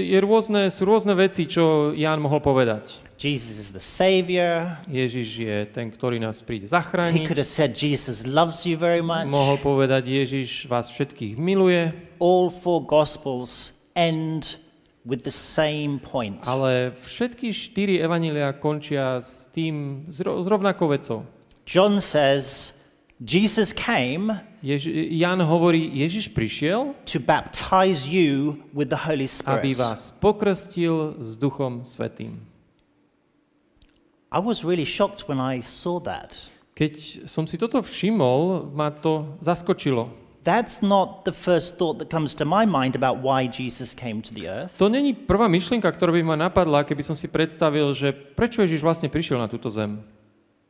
[0.09, 2.97] je, rôzne, sú rôzne veci, čo Ján mohol povedať.
[3.19, 4.79] Jesus is the savior.
[4.89, 7.13] Ježiš je ten, ktorý nás príde zachrániť.
[7.19, 9.27] He could have said Jesus loves you very much.
[9.29, 11.93] Mohol povedať Ježiš vás všetkých miluje.
[12.17, 14.57] All four gospels end
[15.05, 16.41] with the same point.
[16.49, 21.21] Ale všetky štyri evanília končia s tým s rovnakou vecou.
[21.69, 22.78] John says
[23.19, 24.31] Jesus came
[24.63, 24.83] Jež,
[25.15, 29.63] Jan hovorí, Ježiš prišiel, to baptize you with the Holy Spirit.
[29.63, 32.43] aby vás pokrstil s Duchom Svetým.
[34.31, 36.35] I was really shocked when I saw that.
[36.75, 40.11] Keď som si toto všimol, ma to zaskočilo.
[40.43, 44.31] That's not the first thought that comes to my mind about why Jesus came to
[44.35, 44.75] the earth.
[44.79, 48.83] To není prvá myšlienka, ktorá by ma napadla, keby som si predstavil, že prečo Ježiš
[48.83, 50.03] vlastne prišiel na túto zem.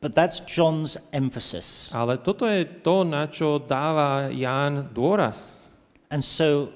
[0.02, 1.92] But that's John's emphasis.
[1.94, 5.68] Ale toto je to, na čo dáva Ján dôraz.
[6.08, 6.72] And so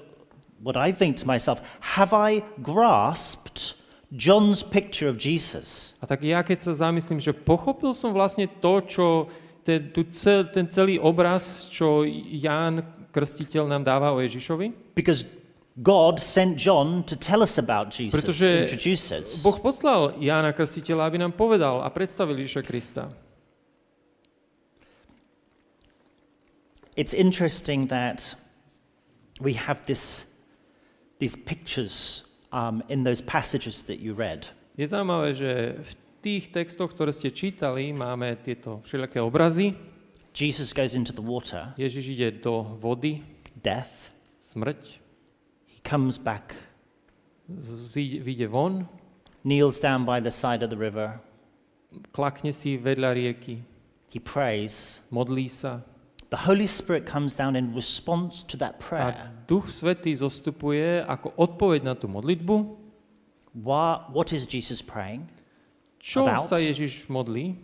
[0.60, 1.64] what I think to myself,
[1.96, 3.80] have I grasped
[4.12, 5.96] John's picture of Jesus?
[6.04, 9.06] A tak ja keď sa zamyslím, že pochopil som vlastne to, čo
[9.64, 12.04] ten, tu cel, ten celý obraz, čo
[12.36, 12.84] Ján
[13.14, 14.92] Krstiteľ nám dáva o Ježišovi?
[14.92, 15.22] Because
[15.82, 19.10] God sent John to tell us about Jesus, Pretože introduce
[19.42, 23.10] Boh poslal Jána Krstiteľa, aby nám povedal a predstavil Ježiša Krista.
[26.94, 28.38] It's interesting that
[29.42, 30.38] we have this,
[31.18, 32.22] these pictures
[32.54, 34.46] um, in those passages that you read.
[34.78, 39.74] Je zaujímavé, že v tých textoch, ktoré ste čítali, máme tieto všelijaké obrazy.
[40.30, 41.74] Jesus goes into the water.
[41.74, 43.26] Ježiš ide do vody.
[43.58, 44.14] Death.
[44.38, 45.02] Smrť
[45.84, 46.56] comes back.
[47.48, 48.88] Vyjde von.
[49.44, 51.20] Kneels down by the side of the river.
[52.16, 53.60] Klakne si vedľa rieky.
[54.08, 55.00] He prays.
[55.12, 55.84] Modlí sa.
[56.32, 59.12] The Holy Spirit comes down in response to that prayer.
[59.30, 62.80] A Duch Svetý zostupuje ako odpoveď na tú modlitbu.
[63.60, 65.30] What, what is Jesus praying?
[66.02, 66.48] Čo about?
[66.48, 67.54] sa Ježiš modlí?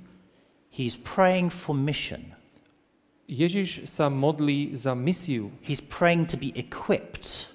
[0.71, 2.37] He's praying for mission.
[3.27, 5.51] Ježiš sa modlí za misiu.
[5.65, 7.51] He's praying to be equipped.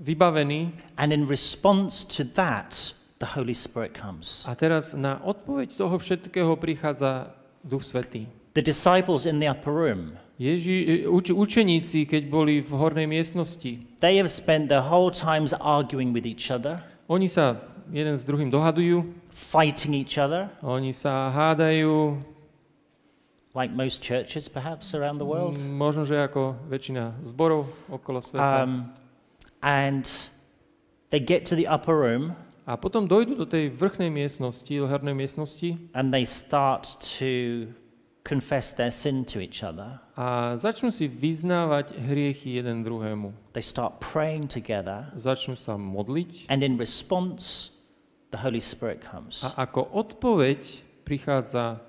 [0.03, 0.71] vybavený.
[0.99, 4.43] And in response to that, the Holy Spirit comes.
[4.49, 7.31] A teraz na odpoveď toho všetkého prichádza
[7.65, 8.27] Duch Svetý.
[8.59, 10.19] The disciples in the upper room.
[10.43, 13.87] Ježi, eh, uč, učeníci, keď boli v hornej miestnosti.
[14.03, 16.83] They have spent the whole times arguing with each other.
[17.07, 17.57] Oni sa
[17.95, 19.07] jeden s druhým dohadujú.
[19.31, 20.51] Fighting each other.
[20.67, 22.19] Oni sa hádajú
[23.55, 25.59] like most churches perhaps around the world.
[25.61, 28.65] Mm, možno, že ako väčšina zborov okolo sveta.
[28.65, 28.89] Um,
[29.61, 30.05] and
[31.13, 32.33] they get to the upper room.
[32.65, 35.77] A potom dojdú do tej vrchnej miestnosti, do hernej miestnosti.
[35.93, 37.67] And they start to
[38.23, 39.99] confess their sin to each other.
[40.15, 43.35] A začnú si vyznávať hriechy jeden druhému.
[43.53, 45.11] They start praying together.
[45.19, 46.47] Začnú sa modliť.
[46.49, 47.75] And in response
[48.33, 49.43] the Holy Spirit comes.
[49.45, 51.83] A ako odpoveď prichádza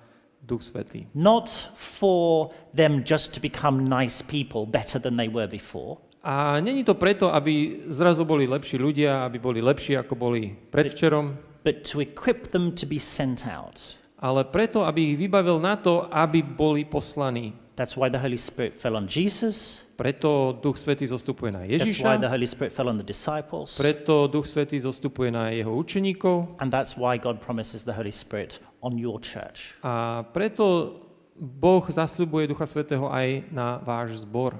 [0.43, 1.06] Duch Svetý.
[1.15, 5.95] Not for them just to become nice people, better than they were before.
[6.23, 11.25] A není to preto, aby zrazu boli lepší ľudia, aby boli lepší, ako boli predvčerom.
[11.27, 13.99] But, but to equip them to be sent out.
[14.19, 17.51] Ale preto, aby ich vybavil na to, aby boli poslaní.
[17.75, 19.82] That's why the Holy Spirit fell on Jesus.
[19.95, 21.86] Preto Duch Svetý zostupuje na Ježiša.
[21.86, 23.77] That's why the Holy Spirit fell on the disciples.
[23.77, 26.58] Preto Duch Svetý zostupuje na jeho učeníkov.
[26.58, 29.77] And that's why God promises the Holy Spirit on your church.
[29.86, 30.97] A preto
[31.38, 34.58] Boh zasľubuje Ducha Svetého aj na váš zbor.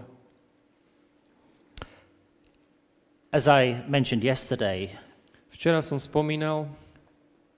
[3.34, 4.94] As I mentioned yesterday,
[5.50, 6.70] včera som spomínal,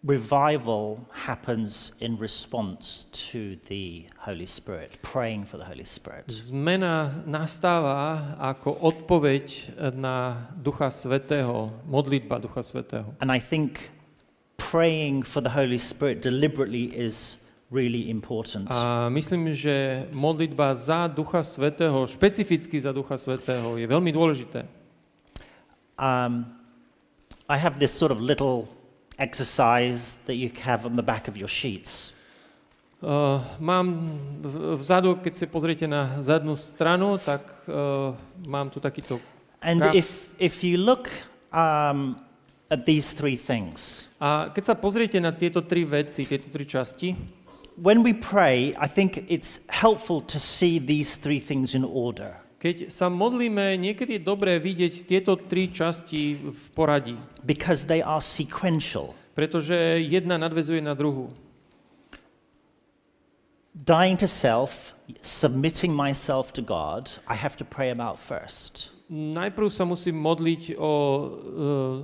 [0.06, 6.28] revival happens in response to the Holy Spirit, praying for the Holy Spirit.
[6.30, 13.18] Zmena nastáva ako odpoveď na Ducha Svetého, modlitba Ducha Svetého.
[13.20, 13.90] And I think
[14.62, 17.42] praying for the Holy Spirit deliberately is
[17.74, 18.70] really important.
[18.70, 24.70] A myslím, že modlitba za Ducha Svetého, špecificky za Ducha Svetého, je veľmi dôležité.
[25.98, 26.46] Um,
[27.50, 28.68] I have this sort of little
[29.18, 32.14] exercise that you have on the back of your sheets.
[33.02, 34.18] Uh, mám
[34.76, 38.16] vzadu, keď si pozriete na zadnú stranu, tak uh,
[38.48, 39.22] mám tu takýto
[39.62, 39.94] And graf.
[39.96, 41.10] if, if you look
[41.54, 42.18] um,
[42.72, 44.10] at these three things.
[44.18, 47.14] A keď sa pozriete na tieto tri veci, tieto tri časti,
[47.78, 52.42] when we pray, I think it's helpful to see these three things in order.
[52.66, 57.14] Keď sa modlíme, niekedy je dobré vidieť tieto tri časti v poradí.
[57.46, 59.14] Because they are sequential.
[59.38, 61.30] Pretože jedna nadvezuje na druhú.
[63.78, 68.90] Dying to self, submitting myself to God, I have to pray about first.
[69.14, 71.24] Najprv sa musím modliť o uh,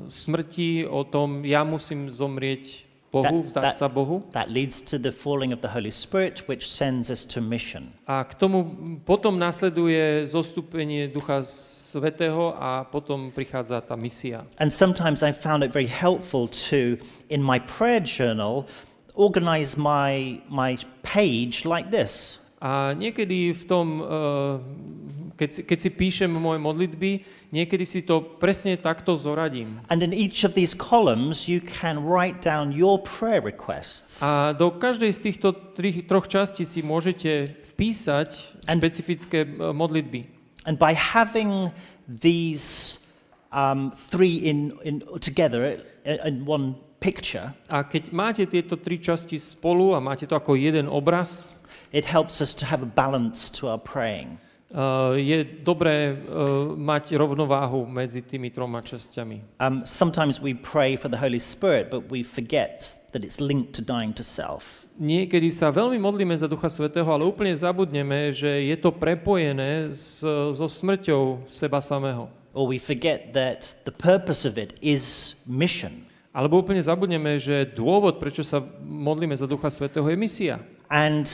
[0.06, 4.24] smrti, o tom, ja musím zomrieť Bohu, vzdať that, sa Bohu.
[4.32, 7.92] That leads to the falling of the Holy Spirit, which sends us to mission.
[8.08, 8.64] A k tomu
[9.04, 11.44] potom nasleduje zostúpenie Ducha
[11.92, 14.48] Svetého a potom prichádza tá misia.
[14.64, 16.96] And sometimes I found it very helpful to,
[17.28, 18.72] in my prayer journal,
[19.12, 22.40] organize my, my page like this.
[22.62, 27.12] A niekedy v tom, eh, keď si, keď si píšem moje modlitby,
[27.50, 29.82] niekedy si to presne takto zoradím.
[29.90, 34.22] And in each of these columns you can write down your prayer requests.
[34.22, 40.30] A do každej z týchto tri, troch častí si môžete vpísať and, špecifické eh, modlitby.
[40.70, 41.74] And by having
[42.06, 43.02] these
[43.50, 47.58] um, three in, in together eh, in one picture.
[47.74, 51.58] A keď máte tieto tri časti spolu a máte to ako jeden obraz,
[51.92, 54.40] it helps us to have a balance to our praying.
[54.72, 59.60] Uh, je dobré uh, mať rovnováhu medzi tými troma časťami.
[59.60, 63.84] Um, sometimes we pray for the Holy Spirit, but we forget that it's linked to
[63.84, 64.88] dying to self.
[64.96, 70.24] Niekedy sa veľmi modlíme za Ducha Svetého, ale úplne zabudneme, že je to prepojené s,
[70.56, 72.32] so smrťou seba samého.
[72.56, 76.08] Or we forget that the purpose of it is mission.
[76.32, 80.64] Alebo úplne zabudneme, že dôvod, prečo sa modlíme za Ducha Svetého, je misia.
[80.88, 81.28] And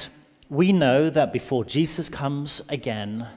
[0.49, 3.27] we know that before Jesus comes again,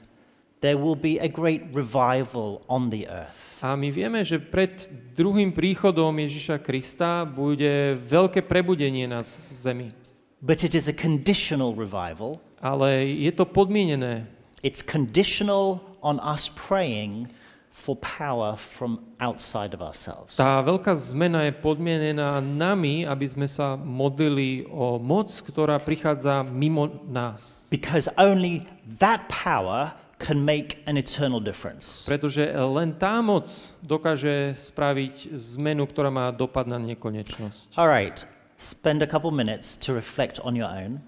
[0.61, 3.59] there will be a great revival on the earth.
[3.63, 4.73] A my vieme, že pred
[5.13, 9.93] druhým príchodom Ježiša Krista bude veľké prebudenie na zemi.
[10.41, 12.41] But it is a conditional revival.
[12.65, 14.25] Ale je to podmienené.
[14.65, 17.29] It's conditional on us praying
[17.73, 20.37] for power from outside of ourselves.
[20.37, 27.01] Tá veľká zmena je podmienená nami, aby sme sa modlili o moc, ktorá prichádza mimo
[27.07, 27.71] nás.
[27.73, 28.67] Because only
[28.99, 32.05] that power can make an eternal difference.
[32.05, 33.49] Pretože len tá moc
[33.81, 37.79] dokáže spraviť zmenu, ktorá má dopad na nekonečnosť.
[37.81, 38.27] All right.
[38.61, 41.01] Spend a couple minutes to reflect on your own.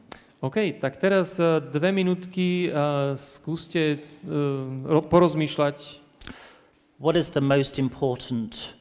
[0.43, 6.02] OK, tak teraz eh, dve minútky uh, skúste uh, porozmýšľať
[7.05, 8.75] What is the most important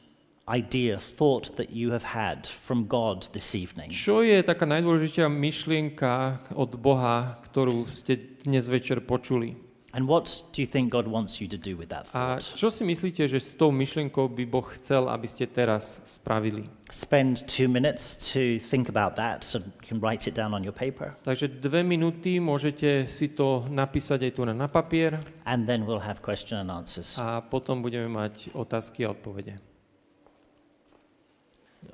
[0.48, 3.90] idea, thought that you have had from God this evening?
[3.90, 9.58] Čo je taká najdôležitejšia myšlienka od Boha, ktorú ste dnes večer počuli?
[9.94, 12.80] And what do you think God wants you to do with that A čo si
[12.80, 16.64] myslíte, že s tou myšlienkou by Boh chcel, aby ste teraz spravili?
[16.88, 20.72] Spend two minutes to think about that so you can write it down on your
[20.72, 21.12] paper.
[21.28, 26.00] Takže dve minúty môžete si to napísať aj tu na, na papier And then we'll
[26.08, 27.20] have question and answers.
[27.20, 29.60] a potom budeme mať otázky a odpovede.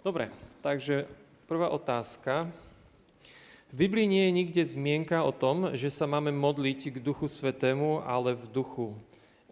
[0.07, 0.31] Dobre,
[0.63, 1.03] takže
[1.51, 2.47] prvá otázka.
[3.69, 8.01] V Biblii nie je nikde zmienka o tom, že sa máme modliť k Duchu Svetému,
[8.01, 8.97] ale v duchu.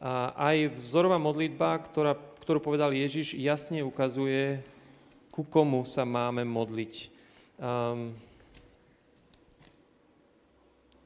[0.01, 4.65] A aj vzorová modlitba, ktorá, ktorú povedal Ježiš, jasne ukazuje,
[5.29, 7.13] ku komu sa máme modliť.
[7.61, 8.17] Um,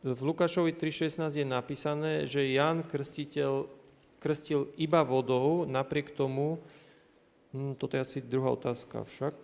[0.06, 3.66] v Lukášovi 3.16 je napísané, že Ján krstiteľ
[4.22, 6.62] krstil iba vodou, napriek tomu,
[7.50, 9.34] hm, toto je asi druhá otázka však.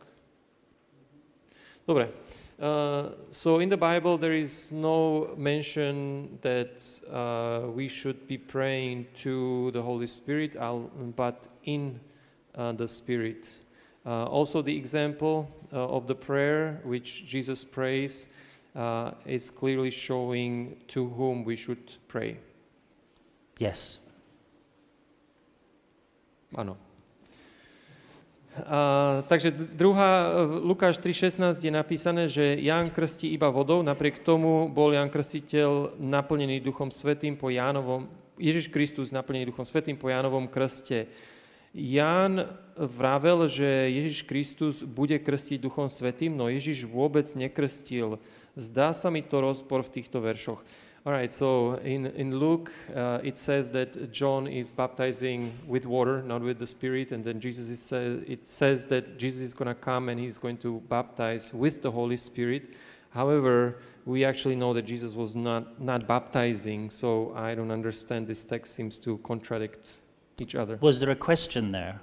[1.83, 2.15] Dobre,
[2.61, 6.81] Uh, so in the Bible, there is no mention that
[7.13, 10.57] uh, we should be praying to the Holy Spirit,
[11.17, 12.01] but in
[12.55, 13.47] uh, the Spirit.
[14.07, 18.33] Uh, also, the example uh, of the prayer which Jesus prays
[19.27, 22.37] is clearly showing to whom we should pray.
[23.59, 23.99] Yes.
[26.57, 26.77] No.
[28.65, 30.33] A, takže druhá,
[30.65, 36.65] Lukáš 3.16 je napísané, že Ján krstí iba vodou, napriek tomu bol Ján Krstiteľ naplnený
[36.65, 38.09] Duchom Svetým po Jánovom,
[38.41, 41.05] Ježiš Kristus naplnený Duchom Svetým po Jánovom krste.
[41.77, 48.17] Ján vravel, že Ježiš Kristus bude krstiť Duchom Svetým, no Ježiš vôbec nekrstil.
[48.57, 50.65] Zdá sa mi to rozpor v týchto veršoch.
[51.07, 56.21] All right, so in, in Luke, uh, it says that John is baptizing with water,
[56.23, 59.69] not with the Spirit, and then Jesus is, uh, it says that Jesus is going
[59.69, 62.75] to come and he's going to baptize with the Holy Spirit.
[63.11, 68.27] However, we actually know that Jesus was not, not baptizing, so I don't understand.
[68.27, 69.99] This text seems to contradict
[70.41, 70.77] each other.
[70.81, 72.01] Was there a question there?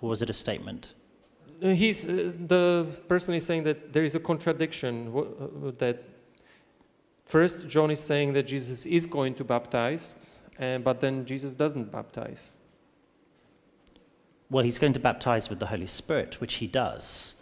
[0.00, 0.92] Or was it a statement?
[1.60, 6.04] Uh, he's, uh, the person is saying that there is a contradiction uh, that
[7.26, 11.90] First, John is saying that Jesus is going to baptize, eh, but then Jesus doesn't
[11.90, 12.56] baptize.
[14.50, 17.34] Well, he's going to baptize with the Holy Spirit, which he does.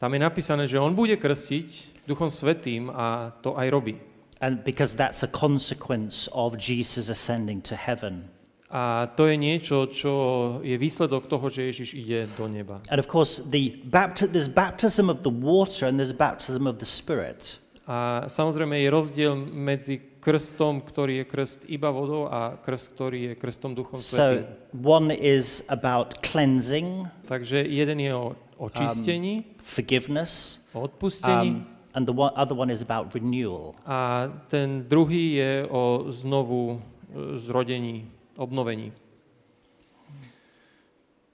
[0.00, 3.94] Tam je napísané, že on bude krstiť Duchom Svetým a to aj robí.
[4.42, 8.26] And because that's a consequence of Jesus ascending to heaven.
[8.74, 12.82] A to je niečo, čo je výsledok toho, že Ježiš ide do neba.
[12.90, 16.88] And of course, the bapti- there's baptism of the water and there's baptism of the
[16.88, 17.61] Spirit.
[17.86, 23.34] A samozrejme je rozdiel medzi krstom, ktorý je krst iba vodou a krst, ktorý je
[23.34, 24.46] krstom Duchom Svetým.
[24.46, 24.46] So
[24.78, 27.10] one is about cleansing.
[27.26, 31.66] Takže jeden je o očistení, um, forgiveness, o odpustení.
[31.66, 33.74] Um, and the one, other one is about renewal.
[33.82, 36.78] A ten druhý je o znovu
[37.10, 38.06] e, zrodení,
[38.38, 38.94] obnovení.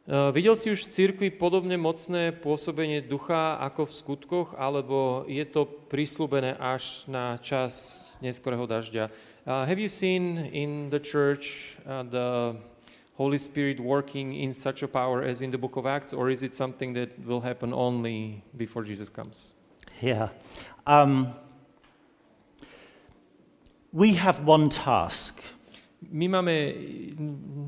[0.09, 5.45] E, videl si už v cirkvi podobne mocné pôsobenie ducha ako v skutkoch, alebo je
[5.45, 9.13] to prislúbené až na čas neskorého dažďa?
[9.45, 12.57] Uh, have you seen in the church uh, the
[13.21, 16.41] Holy Spirit working in such a power as in the book of Acts, or is
[16.41, 19.53] it something that will happen only before Jesus comes?
[20.01, 20.33] Yeah.
[20.87, 21.33] Um,
[23.93, 25.41] we have one task.
[26.01, 26.55] My máme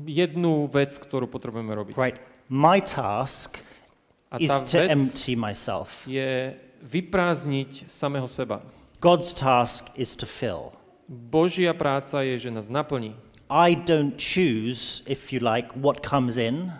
[0.07, 1.95] jednu vec, ktorú potrebujeme robiť.
[1.99, 2.19] Right
[2.51, 3.57] my task
[4.31, 6.03] a is to empty myself.
[6.07, 8.59] je vyprázdniť samého seba.
[8.99, 10.75] God's task is to fill.
[11.07, 13.15] Božia práca je, že nás naplní.
[13.49, 16.71] I don't choose, if you like, what comes in.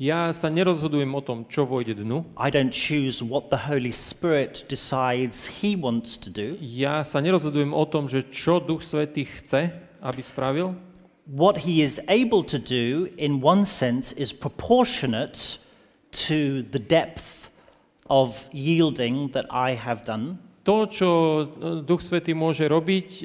[0.00, 2.24] Ja sa nerozhodujem o tom, čo vojde dnu.
[2.40, 6.54] I don't choose what the Holy Spirit decides he wants to do.
[6.64, 10.78] Ja sa nerozhodujem o tom, že čo Duch Svetý chce, aby spravil.
[11.30, 15.58] what he is able to do, in one sense, is proportionate
[16.10, 17.50] to the depth
[18.10, 20.38] of yielding that I have done.
[20.64, 21.10] To, čo
[21.44, 21.44] eh,
[21.84, 23.24] Duch Svetý môže robiť,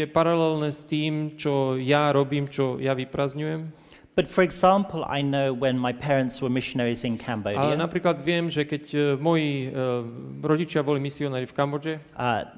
[0.00, 3.84] je paralelné s tým, čo ja robím, čo ja vyprazňujem.
[4.14, 7.58] But for example, I know when my parents were missionaries in Cambodia.
[7.58, 10.04] Ale napríklad viem, že keď eh, moji uh,
[10.44, 11.94] rodičia boli misionári v Kambodži.
[12.16, 12.48] Uh,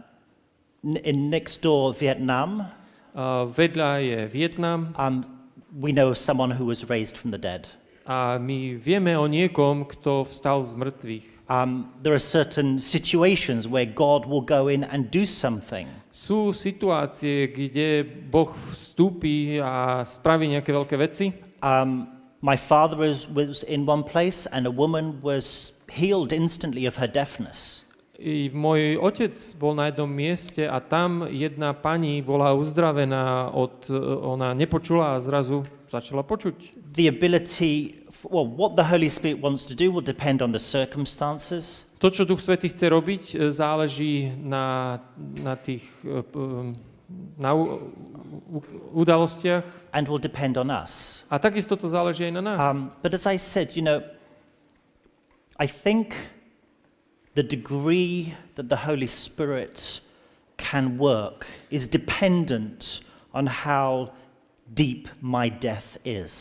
[1.07, 2.67] in next door Vietnam.
[3.17, 4.93] Uh, vedľa je Vietnam.
[5.01, 5.25] And
[5.73, 7.64] we know someone who was raised from the dead.
[8.05, 11.27] A my vieme o niekom, kto vstal z mŕtvych.
[11.49, 15.89] Um, there are certain situations where God will go in and do something.
[16.12, 21.33] Sú situácie, kde Boh vstúpi a spraví nejaké veľké veci.
[21.64, 22.05] Um,
[22.45, 27.09] my father was, was in one place and a woman was healed instantly of her
[27.09, 27.86] deafness.
[28.17, 33.93] I môj otec bol na jednom mieste a tam jedna pani bola uzdravená od, e,
[34.25, 36.81] ona nepočula a zrazu začala počuť.
[36.97, 41.93] The ability, well, what the Holy Spirit wants to do will depend on the circumstances.
[42.01, 44.97] To, čo Duch Svätý chce robiť, e, záleží na,
[45.37, 46.33] na tých e,
[47.37, 47.93] na u,
[48.49, 48.59] u,
[48.97, 49.93] udalostiach.
[49.93, 51.21] And will depend on us.
[51.29, 52.59] A takisto to záleží aj na nás.
[52.64, 54.01] Um, but as I said, you know,
[55.61, 56.17] I think
[57.37, 60.01] the degree that the Holy Spirit
[60.57, 63.01] can work is dependent
[63.34, 64.11] on how
[64.72, 66.32] deep my death is.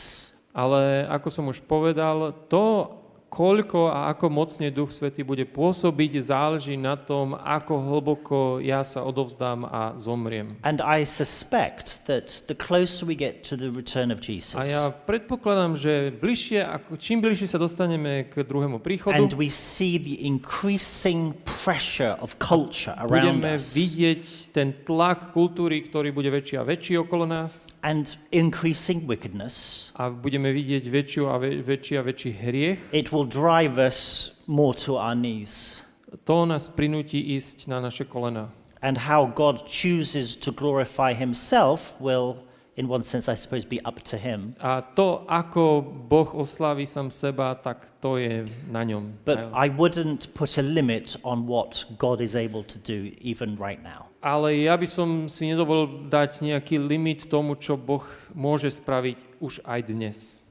[0.56, 2.96] Ale ako som už povedal, to,
[3.36, 9.04] koľko a ako mocne Duch Svetý bude pôsobiť, záleží na tom, ako hlboko ja sa
[9.04, 10.56] odovzdám a zomriem.
[10.64, 14.56] And I suspect that the closer we get to the return of Jesus.
[14.56, 19.52] A ja predpokladám, že bližšie, ako, čím bližšie sa dostaneme k druhému príchodu, and we
[19.52, 23.76] see the increasing pressure of culture around budeme us.
[23.76, 24.22] vidieť
[24.56, 27.76] ten tlak kultúry, ktorý bude väčší a väčší okolo nás.
[27.84, 29.88] And increasing wickedness.
[30.00, 32.80] A budeme vidieť väčšiu a väčší a väčší hriech.
[32.96, 35.82] It will drive us more to our knees.
[36.30, 38.48] To nás prinúti ísť na naše kolena.
[38.80, 42.46] And how God chooses to glorify himself will
[42.76, 44.52] in one sense I suppose be up to him.
[44.62, 49.16] A to ako Boh oslaví sám seba, tak to je na ňom.
[49.26, 53.80] But I wouldn't put a limit on what God is able to do even right
[53.82, 54.08] now.
[54.22, 58.04] Ale ja by som si nedovolil dať nejaký limit tomu, čo Boh
[58.36, 60.45] môže spraviť už aj dnes.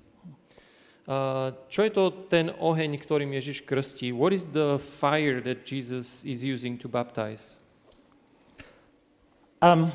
[1.07, 4.09] Uh, čo je to ten oheň, ktorým Ježiš krstí?
[4.09, 7.61] What is the fire that Jesus is using to baptize?
[9.61, 9.93] Um,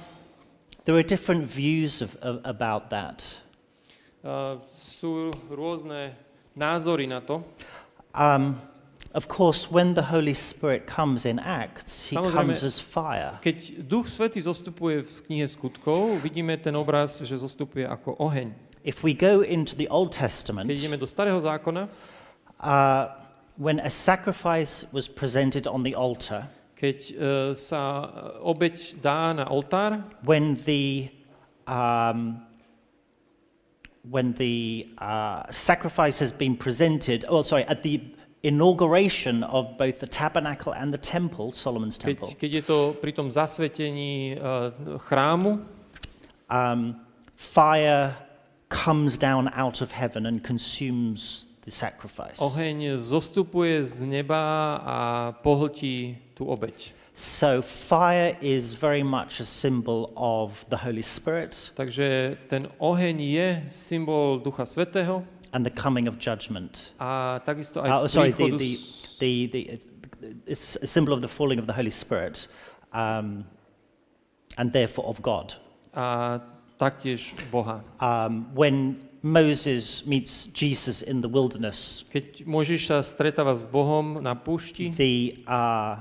[0.86, 3.26] there are different views of, of, about that.
[4.22, 6.14] Uh, sú rôzne
[6.54, 7.42] názory na to.
[8.14, 8.62] Um,
[9.10, 13.34] of course, when the Holy Spirit comes in Acts, he Samozrejme, comes as fire.
[13.42, 18.69] Keď Duch Svetý zostupuje v knihe skutkov, vidíme ten obraz, že zostupuje ako oheň.
[18.84, 23.92] If we go into the Old Testament, keď ideme do Starého zákona, uh, when a
[23.92, 26.48] sacrifice was presented on the altar,
[26.80, 27.14] keď uh,
[27.52, 28.08] sa uh,
[28.48, 31.12] obeď dá na oltár, when the
[31.68, 32.40] um,
[34.08, 38.00] when the uh, sacrifice has been presented, oh sorry, at the
[38.48, 42.32] inauguration of both the tabernacle and the temple, Solomon's temple.
[42.32, 44.72] Keď, keď je to pri tom zasvetení uh,
[45.04, 45.60] chrámu,
[46.48, 46.96] um,
[47.36, 48.16] fire
[48.70, 52.38] comes down out of heaven and consumes the sacrifice.
[52.40, 54.40] Oheň zostupuje z neba
[54.84, 54.98] a
[55.42, 56.94] pohltí tu obeť.
[57.14, 61.70] So fire is very much a symbol of the Holy Spirit.
[61.74, 65.24] Takže ten oheň je symbol Ducha Svetého.
[65.52, 66.94] And the coming of judgment.
[67.02, 68.72] A takisto aj uh, oh, sorry, the, the,
[69.18, 69.60] the, the,
[70.46, 72.46] it's a symbol of the falling of the Holy Spirit
[72.94, 73.42] um,
[74.56, 75.54] and therefore of God.
[75.92, 76.38] A
[76.80, 77.84] taktiež Boha.
[78.00, 84.32] Um, when Moses meets Jesus in the wilderness, Keď Mojžiš sa stretáva s Bohom na
[84.32, 86.00] púšti, the, uh,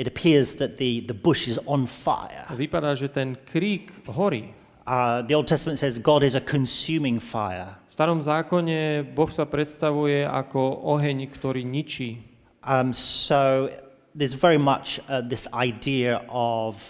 [0.00, 2.48] it appears that the, the bush is on fire.
[2.56, 4.56] vypadá, že ten krík horí.
[4.82, 7.76] Uh, the Old Testament says God is a consuming fire.
[7.86, 12.18] V starom zákone Boh sa predstavuje ako oheň, ktorý ničí.
[12.64, 13.68] Um, so
[14.16, 16.80] there's very much uh, this idea of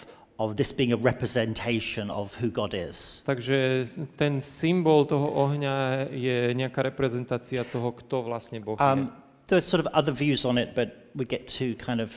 [0.43, 3.23] of this being a representation of who God is.
[3.25, 9.07] Takže ten symbol toho ohňa je nejaká reprezentácia toho, kto vlastne Boh um,
[9.47, 12.11] There's sort of other views on it, but we get too kind of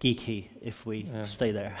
[0.00, 1.28] geeky if we yeah.
[1.28, 1.76] stay there.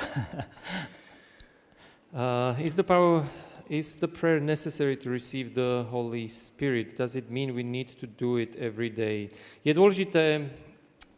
[2.16, 3.24] uh, is the power
[3.70, 6.98] is the prayer necessary to receive the Holy Spirit?
[7.00, 9.32] Does it mean we need to do it every day?
[9.64, 10.44] Je dôležité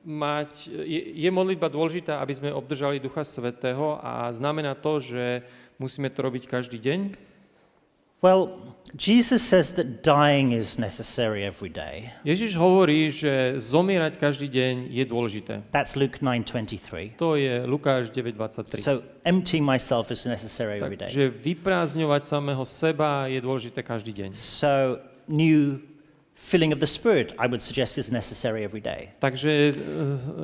[0.05, 5.43] mať, je, je modlitba dôležitá, aby sme obdržali Ducha Svetého a znamená to, že
[5.79, 7.31] musíme to robiť každý deň?
[8.23, 8.55] Well,
[8.95, 12.15] Jesus says that dying is necessary every day.
[12.23, 15.67] Ježiš hovorí, že zomierať každý deň je dôležité.
[15.75, 17.19] That's Luke 9:23.
[17.19, 18.79] To je Lukáš 9:23.
[18.79, 21.11] So emptying myself is necessary every day.
[21.11, 24.39] Takže vyprázdňovať samého seba je dôležité každý deň.
[24.39, 25.83] So new
[26.43, 29.15] filling of the Spirit, I would suggest, is necessary every day.
[29.23, 29.53] Takže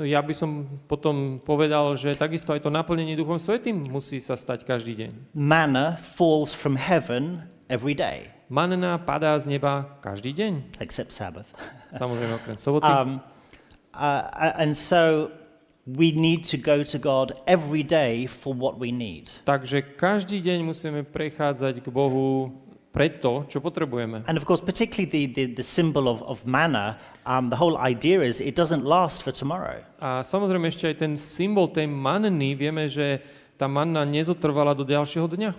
[0.03, 4.39] e, ja by som potom povedal, že takisto aj to naplnenie Duchom Svetým musí sa
[4.39, 5.13] stať každý deň.
[5.35, 8.31] Manna falls from heaven every day.
[8.47, 10.79] Manna padá z neba každý deň.
[10.79, 11.51] Except Sabbath.
[11.99, 12.87] Samozrejme okrem soboty.
[12.87, 13.19] Um, uh,
[14.31, 15.35] uh and so
[15.83, 19.35] we need to go to God every day for what we need.
[19.51, 22.55] Takže každý deň musíme prechádzať k Bohu
[22.93, 24.25] pre to, čo potrebujeme.
[24.25, 26.97] And of course, particularly the, the, the symbol of, of manna,
[27.29, 29.85] um, the whole idea is it doesn't last for tomorrow.
[30.01, 33.21] A samozrejme ešte aj ten symbol tej manny, vieme, že
[33.61, 35.51] tá manna nezotrvala do ďalšieho dňa.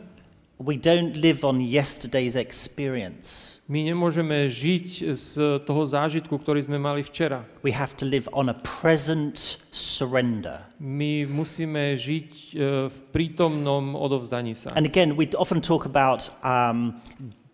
[0.61, 3.61] We don't live on yesterday's experience.
[3.71, 5.31] My nemôžeme žiť z
[5.63, 7.47] toho zážitku, ktorý sme mali včera.
[7.63, 9.39] We have to live on a present
[9.71, 10.59] surrender.
[10.83, 12.29] My musíme žiť
[12.59, 14.75] e, v prítomnom odovzdaní sa.
[14.75, 16.99] And again, we often talk about um,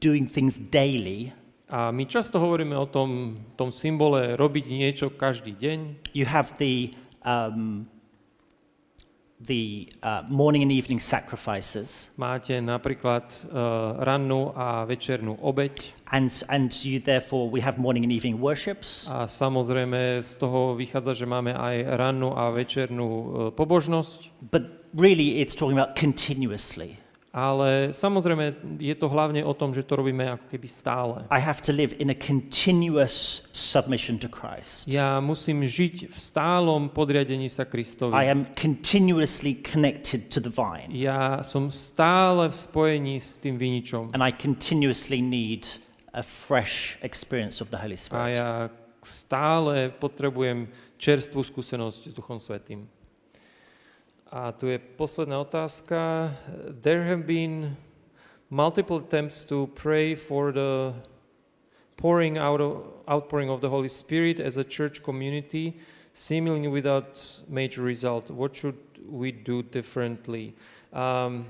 [0.02, 1.30] doing things daily.
[1.70, 6.10] A my často hovoríme o tom, tom symbole robiť niečo každý deň.
[6.18, 6.90] You have the
[7.22, 7.86] um,
[9.40, 12.10] the uh, morning and evening sacrifices.
[12.16, 15.76] Máte napríklad uh, rannú a večernú obeď.
[16.08, 19.12] And, and you therefore we have morning and evening worships.
[19.12, 24.32] A samozrejme z toho vychádza, že máme aj rannú a večernú uh, pobožnosť.
[24.40, 27.04] But really it's talking about continuously.
[27.36, 31.28] Ale samozrejme je to hlavne o tom, že to robíme ako keby stále.
[31.28, 34.88] I have to live in a continuous submission to Christ.
[34.88, 38.16] Ja musím žiť v stálom podriadení sa Kristovi.
[38.16, 40.88] I am continuously connected to the vine.
[40.96, 44.16] Ja som stále v spojení s tým viničom.
[44.16, 45.68] And I continuously need
[46.16, 48.40] a fresh experience of the Holy Spirit.
[48.40, 48.52] A ja
[49.04, 52.88] stále potrebujem čerstvú skúsenosť s Duchom Svetým.
[54.36, 56.28] A tu je posledná otázka.
[56.84, 57.80] There have been
[58.52, 60.92] multiple attempts to pray for the
[61.96, 65.80] pouring out of, outpouring of the Holy Spirit as a church community,
[66.12, 67.16] seemingly without
[67.48, 68.28] major result.
[68.28, 68.76] What should
[69.08, 70.52] we do differently?
[70.92, 71.48] Um,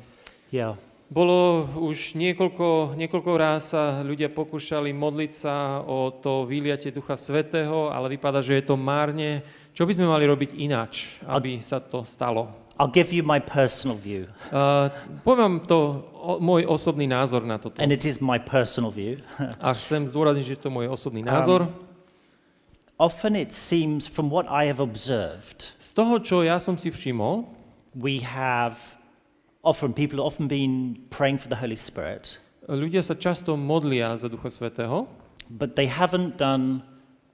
[0.53, 0.77] yeah.
[1.09, 7.89] Bolo už niekoľko, niekoľko ráz sa ľudia pokúšali modliť sa o to výliate Ducha Svetého,
[7.93, 9.41] ale vypadá, že je to márne.
[9.73, 12.64] Čo by sme mali robiť ináč, aby sa to stalo?
[12.79, 14.27] I'll give you my personal view.
[14.51, 14.89] Uh,
[15.23, 17.79] poviem to o, môj osobný názor na toto.
[17.79, 19.23] And it is my personal view.
[19.63, 21.71] a chcem zdôrazniť, že to je môj osobný um, názor.
[21.71, 25.71] Um, often it seems from what I have observed.
[25.79, 27.47] Z toho, čo ja som si všimol,
[27.95, 28.99] we have
[29.63, 32.35] often people have often been praying for the Holy Spirit.
[32.67, 35.07] Ľudia sa často modlia za Ducha Svetého.
[35.47, 36.81] But they haven't done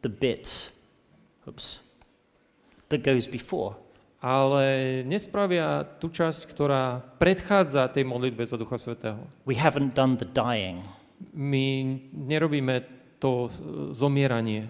[0.05, 0.69] the bit
[1.49, 1.79] oops,
[2.93, 3.73] that goes before
[4.21, 4.65] ale
[5.03, 9.17] nespravia tú časť, ktorá predchádza tej modlitbe za Ducha Svetého.
[9.49, 10.85] We haven't done the dying.
[11.33, 12.85] My nerobíme
[13.17, 13.49] to
[13.97, 14.69] zomieranie.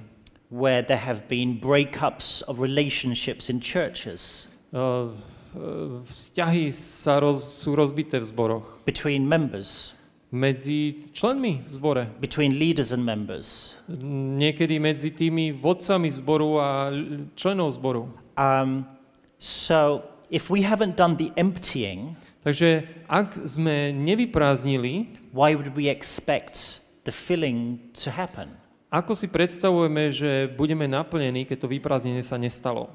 [0.52, 4.47] Where there have been breakups of relationships in churches.
[4.72, 5.12] Uh,
[6.08, 8.80] vzťahy sa roz, sú rozbité v zboroch.
[8.88, 9.91] Between members.
[10.32, 12.04] Medzi členmi v zbore.
[12.24, 13.76] Between leaders and members.
[14.16, 16.88] Niekedy medzi tými vodcami zboru a
[17.36, 18.08] členov zboru.
[18.39, 18.88] Um,
[19.42, 22.14] so if we haven't done the emptying,
[22.46, 28.54] takže ak sme nevyprázdnili, why would we expect the filling to happen?
[28.94, 32.94] Ako si predstavujeme, že budeme naplnení, keď to vyprázdnenie sa nestalo?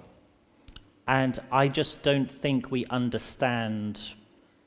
[1.11, 4.15] And I just don't think we understand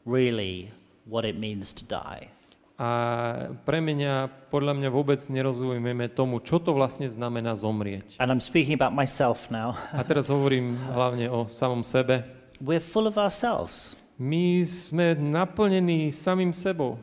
[0.03, 0.75] really
[1.07, 2.27] what it means to die
[2.79, 2.91] a
[3.67, 8.15] pre mňa, podľa mňa vôbec nerozumieme tomu, čo to vlastne znamená zomrieť.
[8.23, 9.75] And I'm speaking about myself now.
[9.91, 12.23] a teraz hovorím hlavne o samom sebe.
[12.63, 13.99] We're full of ourselves.
[14.15, 16.95] My sme naplnení samým sebou.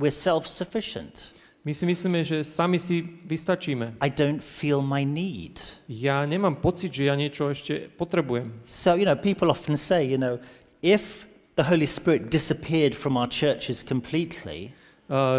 [0.00, 1.36] We're self-sufficient.
[1.60, 4.00] My si myslíme, že sami si vystačíme.
[4.00, 5.60] I don't feel my need.
[5.92, 8.64] Ja nemám pocit, že ja niečo ešte potrebujem.
[8.64, 10.40] So, you know, people often say, you know,
[10.80, 11.28] if
[11.60, 14.72] the Holy Spirit disappeared from our churches completely,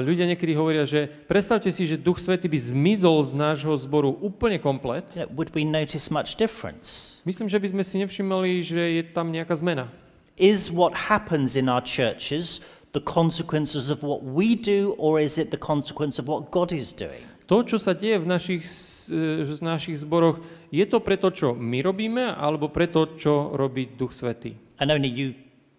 [0.03, 4.59] ľudia niekedy hovoria, že predstavte si, že Duch Svety by zmizol z nášho zboru úplne
[4.59, 5.07] komplet.
[5.31, 7.17] would we notice much difference?
[7.23, 9.87] Myslím, že by sme si nevšimali, že je tam nejaká zmena.
[10.35, 12.59] Is what happens in our churches
[12.91, 16.91] the consequences of what we do or is it the consequence of what God is
[16.91, 17.23] doing?
[17.47, 18.63] To, čo sa deje v našich,
[19.11, 20.39] e, v našich zboroch,
[20.71, 24.55] je to preto, čo my robíme, alebo preto, čo robí Duch Svetý.
[24.79, 25.29] And only you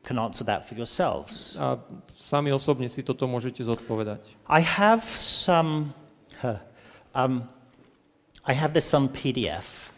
[0.05, 1.57] can answer that for yourselves.
[1.57, 1.79] A
[2.15, 4.35] sami osobne si toto môžete zodpovedať.
[4.51, 5.95] I have some
[6.43, 6.59] huh,
[7.15, 7.47] um,
[8.43, 9.91] I have this some PDF.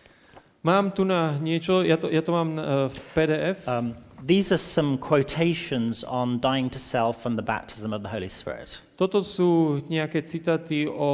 [0.65, 3.65] Mám tu na niečo, ja to, ja to mám uh, v PDF.
[3.69, 8.29] Um, these are some quotations on dying to self and the baptism of the Holy
[8.33, 8.77] Spirit.
[9.01, 11.05] Toto sú nejaké citáty o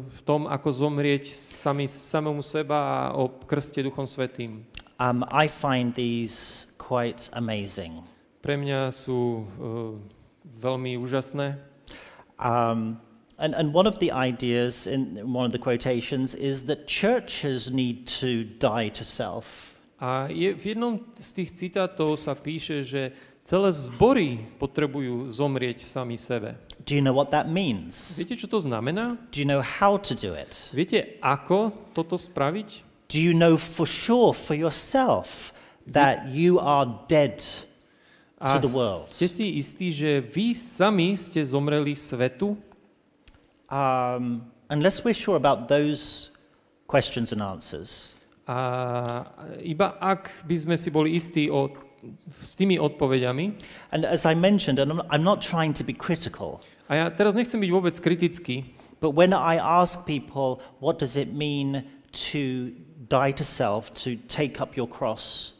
[0.00, 4.64] uh, tom, ako zomrieť sami samému seba a o krste Duchom Svetým.
[5.00, 8.00] Um, I find these quite amazing.
[8.40, 9.44] Pre mňa sú uh,
[10.48, 11.60] veľmi úžasné.
[12.40, 12.96] Um,
[13.36, 18.06] and, and one of the ideas in one of the quotations is that churches need
[18.24, 19.74] to die to self.
[20.00, 23.10] A je, v jednom z tých citátov sa píše, že
[23.42, 26.54] celé zbory potrebujú zomrieť sami sebe.
[26.86, 28.14] Do you know what that means?
[28.16, 29.18] Viete, čo to znamená?
[29.34, 30.70] Do you know how to do it?
[30.72, 32.86] Viete, ako toto spraviť?
[33.12, 35.52] Do you know for sure for yourself
[35.92, 37.38] that you are dead
[38.40, 39.00] to the world.
[39.02, 42.54] ste si istí, že vy sami ste zomreli svetu?
[43.66, 46.30] Um, unless we're sure about those
[46.86, 48.14] questions and answers.
[48.46, 49.26] A
[49.60, 51.74] iba ak by sme si boli istí o,
[52.40, 53.58] s tými odpovediami.
[53.92, 56.62] And as I mentioned, and I'm not trying to be critical.
[56.88, 58.70] A ja teraz nechcem byť vôbec kritický.
[59.02, 61.90] But when I ask people, what does it mean
[62.32, 62.42] to
[63.10, 65.57] die to self, to take up your cross?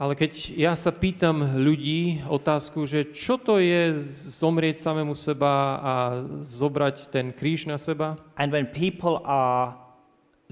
[0.00, 3.92] Ale keď ja sa pýtam ľudí otázku, že čo to je
[4.32, 5.94] zomrieť samému seba a
[6.40, 8.16] zobrať ten kríž na seba?
[8.40, 9.76] And when people are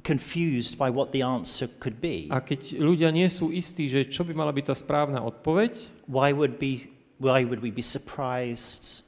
[0.05, 2.29] confused by what the answer could be.
[2.29, 5.97] A keď ľudia nie sú istí, že čo by mala byť tá správna odpoveď?
[6.13, 9.01] Why would be why would we be surprised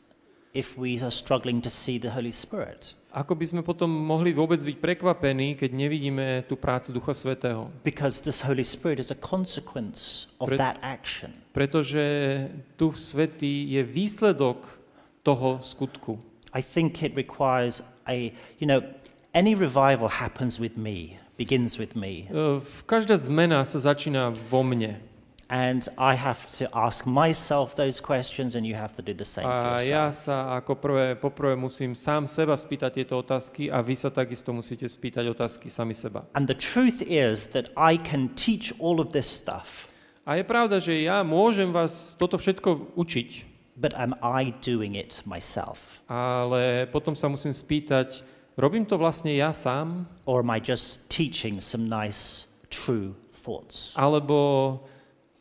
[0.57, 2.97] if we are struggling to see the Holy Spirit?
[3.11, 7.67] Ako by sme potom mohli vôbec byť prekvapení, keď nevidíme tú prácu Ducha Svetého?
[7.83, 11.35] Because this Holy Spirit is a consequence of Pre, that action.
[11.51, 12.47] Pretože
[12.79, 14.63] Duch Svetý je výsledok
[15.27, 16.23] toho skutku.
[16.55, 18.31] I think it requires a,
[18.63, 18.79] you know,
[19.35, 22.31] any revival happens with me, begins with me.
[22.31, 25.03] E, každá zmena sa začína vo mne.
[25.51, 29.47] And I have to ask myself those questions and you have to do the same
[29.51, 30.15] a for ja yourself.
[30.31, 34.87] sa ako prvé, poprvé musím sám seba spýtať tieto otázky a vy sa takisto musíte
[34.87, 36.23] spýtať otázky sami seba.
[36.39, 39.91] And the truth is that I can teach all of this stuff,
[40.23, 43.29] A je pravda, že ja môžem vás toto všetko učiť,
[43.75, 45.99] but am I doing it myself?
[46.07, 48.23] ale potom sa musím spýtať,
[48.55, 53.91] robím to vlastne ja sám, Or am I just teaching some nice, true thoughts?
[53.99, 54.79] alebo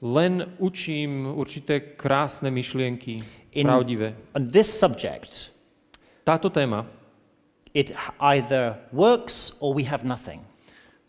[0.01, 3.19] len učím určité krásne myšlienky,
[3.51, 4.15] in, pravdivé.
[4.35, 5.51] On this subject,
[6.23, 6.85] táto téma,
[7.75, 7.91] it
[8.23, 10.39] either works or we have nothing.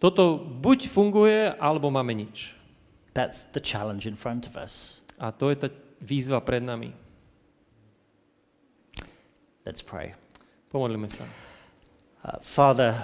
[0.03, 2.57] Toto buď funguje, alebo máme nič.
[3.14, 4.99] That's the challenge in front of us.
[5.22, 5.68] A to je tá
[6.03, 6.95] výzva pred nami.
[9.62, 10.16] Let's pray.
[10.72, 11.28] Pomodlíme sa.
[12.24, 12.97] Uh, Father,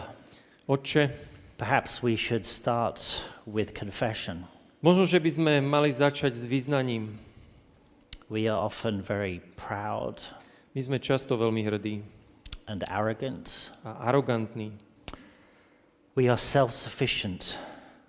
[0.64, 1.12] Otče,
[1.60, 4.48] perhaps we should start with confession.
[4.84, 7.16] Možno, že by sme mali začať s význaním.
[8.28, 10.20] We are often very proud
[10.76, 12.04] My sme často veľmi hrdí
[12.68, 13.72] and arrogant.
[13.80, 14.76] a arogantní.
[16.12, 17.56] We are self-sufficient,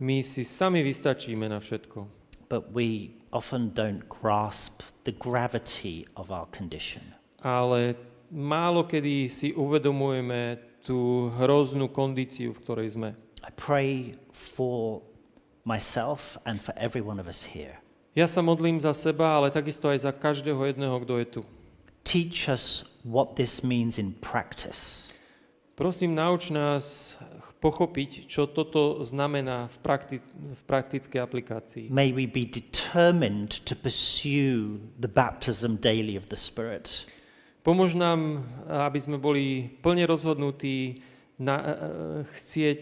[0.04, 2.08] My si sami vystačíme na všetko,
[2.52, 7.08] but we often don't grasp the gravity of our condition.
[7.40, 7.96] ale
[8.28, 13.10] málo kedy si uvedomujeme tú hroznú kondíciu, v ktorej sme.
[13.48, 15.07] I pray for
[15.68, 17.76] myself and for every one of us here.
[18.16, 21.42] Ja sa modlím za seba, ale takisto aj za každého jedného, kto je tu.
[22.08, 25.12] Teach us what this means in practice.
[25.78, 27.14] Prosím, nauč nás
[27.62, 31.86] pochopiť, čo toto znamená v, prakti- v praktickej aplikácii.
[31.94, 37.06] May we be determined to pursue the baptism daily of the Spirit.
[37.62, 41.04] Pomôž nám, aby sme boli plne rozhodnutí
[41.38, 41.68] na, uh,
[42.34, 42.82] chcieť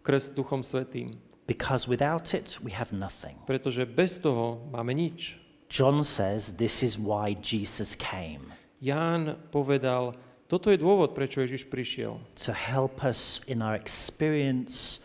[0.00, 1.18] krst Duchom Svetým.
[1.46, 3.34] Because without it we have nothing.
[3.50, 5.38] Pretože bez toho máme nič.
[5.66, 8.54] John says this is why Jesus came.
[8.82, 10.14] Ján povedal,
[10.50, 12.18] toto je dôvod, prečo Ježiš prišiel.
[12.44, 15.00] To help us in our experience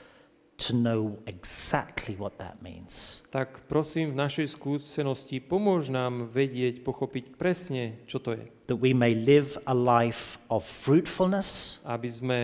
[0.58, 3.22] to know exactly what that means.
[3.30, 8.46] Tak prosím v našej skúsenosti pomôž nám vedieť, pochopiť presne, čo to je.
[8.68, 11.80] That we may live a life of fruitfulness.
[11.86, 12.40] Aby sme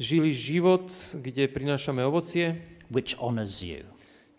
[0.00, 0.88] žili život,
[1.20, 2.71] kde prinášame ovocie.
[2.92, 3.82] which honors you.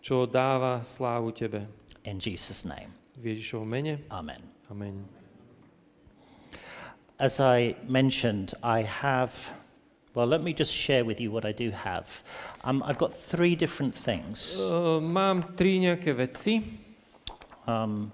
[0.00, 1.66] Čo dáva slávu tebe.
[2.06, 2.94] In Jesus name.
[3.18, 3.94] V Ježišovom mene.
[4.08, 4.40] Amen.
[4.70, 5.04] Amen.
[7.18, 9.32] As I mentioned, I have
[10.14, 12.06] well, let me just share with you what I do have.
[12.62, 14.62] Um, I've got three different things.
[14.62, 16.62] Uh, mám tri nejaké veci.
[17.66, 18.12] Um,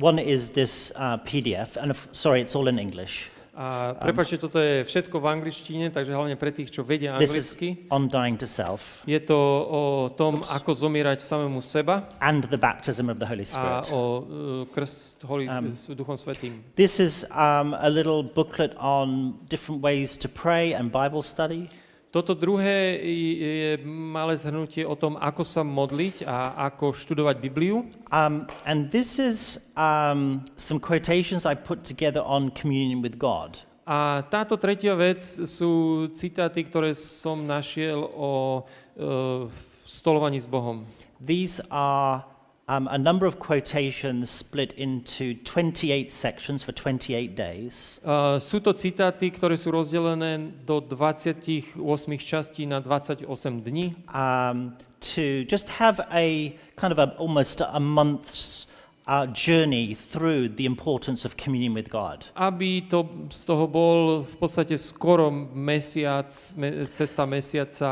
[0.00, 3.28] one is this uh, PDF, and if, uh, sorry, it's all in English.
[3.54, 7.90] A um, prepáčte, toto je všetko v angličtine, takže hlavne pre tých, čo vedia anglicky.
[7.90, 9.02] on dying to self.
[9.10, 9.36] Je to
[9.70, 9.82] o
[10.14, 10.50] tom, Oops.
[10.54, 12.06] ako zomierať samému seba.
[12.22, 13.90] And the baptism of the Holy Spirit.
[13.90, 14.26] A o uh,
[14.70, 16.62] krst Holy, um, s Duchom Svetým.
[16.78, 21.66] This is um, a little booklet on different ways to pray and Bible study.
[22.10, 22.98] Toto druhé
[23.38, 27.86] je malé zhrnutie o tom, ako sa modliť a ako študovať Bibliu.
[28.10, 33.62] Um, and this is um, some quotations I put together on communion with God.
[33.86, 39.46] A táto tretia vec sú citáty, ktoré som našiel o uh,
[39.86, 40.82] stolovaní s Bohom.
[41.22, 42.26] These are
[42.70, 47.98] um, a number of quotations split into 28 sections for 28 days.
[48.06, 51.74] Uh, sú to citáty, ktoré sú rozdelené do 28
[52.22, 53.26] častí na 28
[53.60, 53.98] dní.
[54.14, 58.69] Um, to just have a kind of a, almost a month's
[59.10, 62.18] our journey through the importance of communion with God.
[62.38, 67.90] Aby to z toho bol v podstate skoro mesiac, me, cesta mesiaca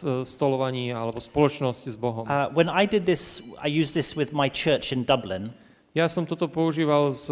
[0.00, 2.24] v stolovaní alebo spoločnosti s Bohom.
[2.24, 5.52] Uh, when I did this, I used this with my church in Dublin.
[5.94, 7.30] Ja som toto používal z,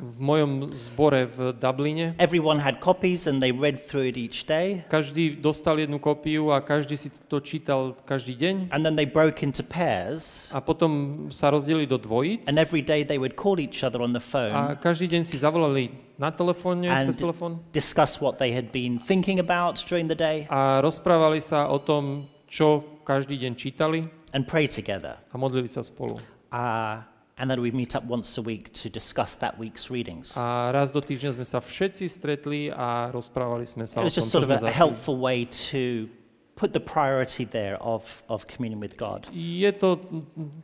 [0.00, 2.16] v mojom zbore v Dubline.
[2.16, 4.80] Everyone had copies and they read through it each day.
[4.88, 8.72] Každý dostal jednu kopiu a každý si to čítal každý deň.
[8.72, 10.48] And then they broke into pairs.
[10.56, 12.48] A potom sa rozdelili do dvojíc.
[12.48, 14.56] And every day they would call each other on the phone.
[14.56, 17.60] A každý deň si zavolali na telefóne, cez telefón.
[17.76, 20.48] discuss what they had been thinking about during the day.
[20.48, 24.08] A rozprávali sa o tom, čo každý deň čítali.
[24.32, 25.20] And pray together.
[25.36, 26.16] A modlili sa spolu.
[26.50, 26.56] A
[27.04, 27.09] ah,
[27.40, 30.36] And then we meet up once a week to discuss that week's readings.
[30.36, 34.12] A raz do týždňa sme sa všetci stretli a rozprávali sme sa It o tom,
[34.20, 36.04] just sort of a, a helpful way to
[36.52, 39.24] put the priority there of, of communion with God.
[39.32, 39.96] Je to,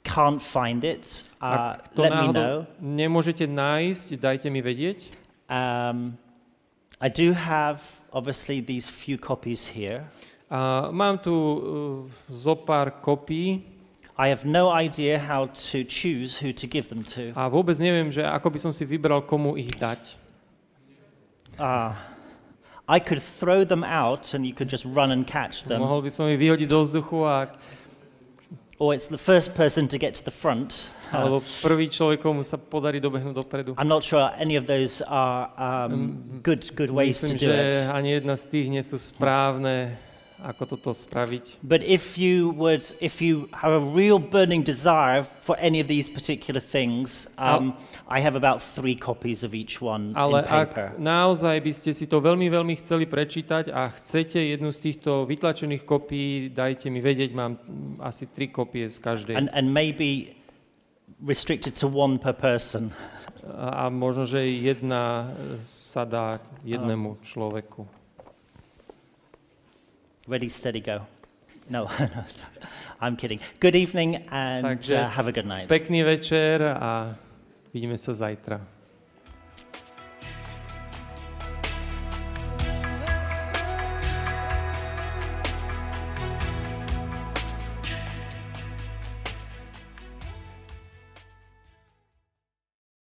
[0.03, 2.67] can't find it, uh, Ak to let me know.
[2.83, 5.07] nemôžete nájsť, dajte mi vedieť.
[5.47, 6.19] Um,
[6.99, 7.79] I do have
[8.11, 10.03] obviously these few copies here.
[10.49, 11.61] A mám tu
[12.05, 13.61] uh, zo pár kopií.
[14.17, 17.31] I have no idea how to choose who to give them to.
[17.37, 20.17] A vôbec neviem, že ako by som si vybral, komu ich dať.
[21.55, 21.93] Uh,
[22.89, 25.85] I could throw them out and you could just run and catch them.
[25.85, 27.47] Mohol by som ich vyhodiť do vzduchu a
[28.81, 30.89] or it's the first person to get to the front.
[31.13, 33.71] Alebo prvý človek, komu sa podarí dobehnúť dopredu.
[33.79, 37.53] I'm not sure any of those are um, mm, good, good ways Myslím, to do
[37.53, 37.63] it.
[37.63, 39.95] Myslím, že ani jedna z tých nie sú správne
[40.39, 41.59] ako toto spraviť.
[41.59, 46.07] But if you would, if you have a real burning desire for any of these
[46.07, 47.75] particular things, um,
[48.07, 50.95] I have about three copies of each one in paper.
[50.95, 55.27] ak naozaj by ste si to veľmi, veľmi chceli prečítať a chcete jednu z týchto
[55.27, 57.59] vytlačených kopií, dajte mi vedieť, mám
[57.99, 59.35] asi tri kopie z každej.
[59.35, 60.39] And, and maybe
[61.19, 62.95] restricted to one per person.
[63.49, 65.31] A možno, že jedna
[65.63, 67.87] sa dá jednému človeku.
[70.29, 71.07] Ready, steady, go.
[71.71, 72.23] No, no,
[73.01, 73.39] I'm kidding.
[73.59, 75.67] Good evening and Takže, uh, have a good night.
[75.67, 77.15] Pekný večer a
[77.73, 78.67] vidíme se zajtra.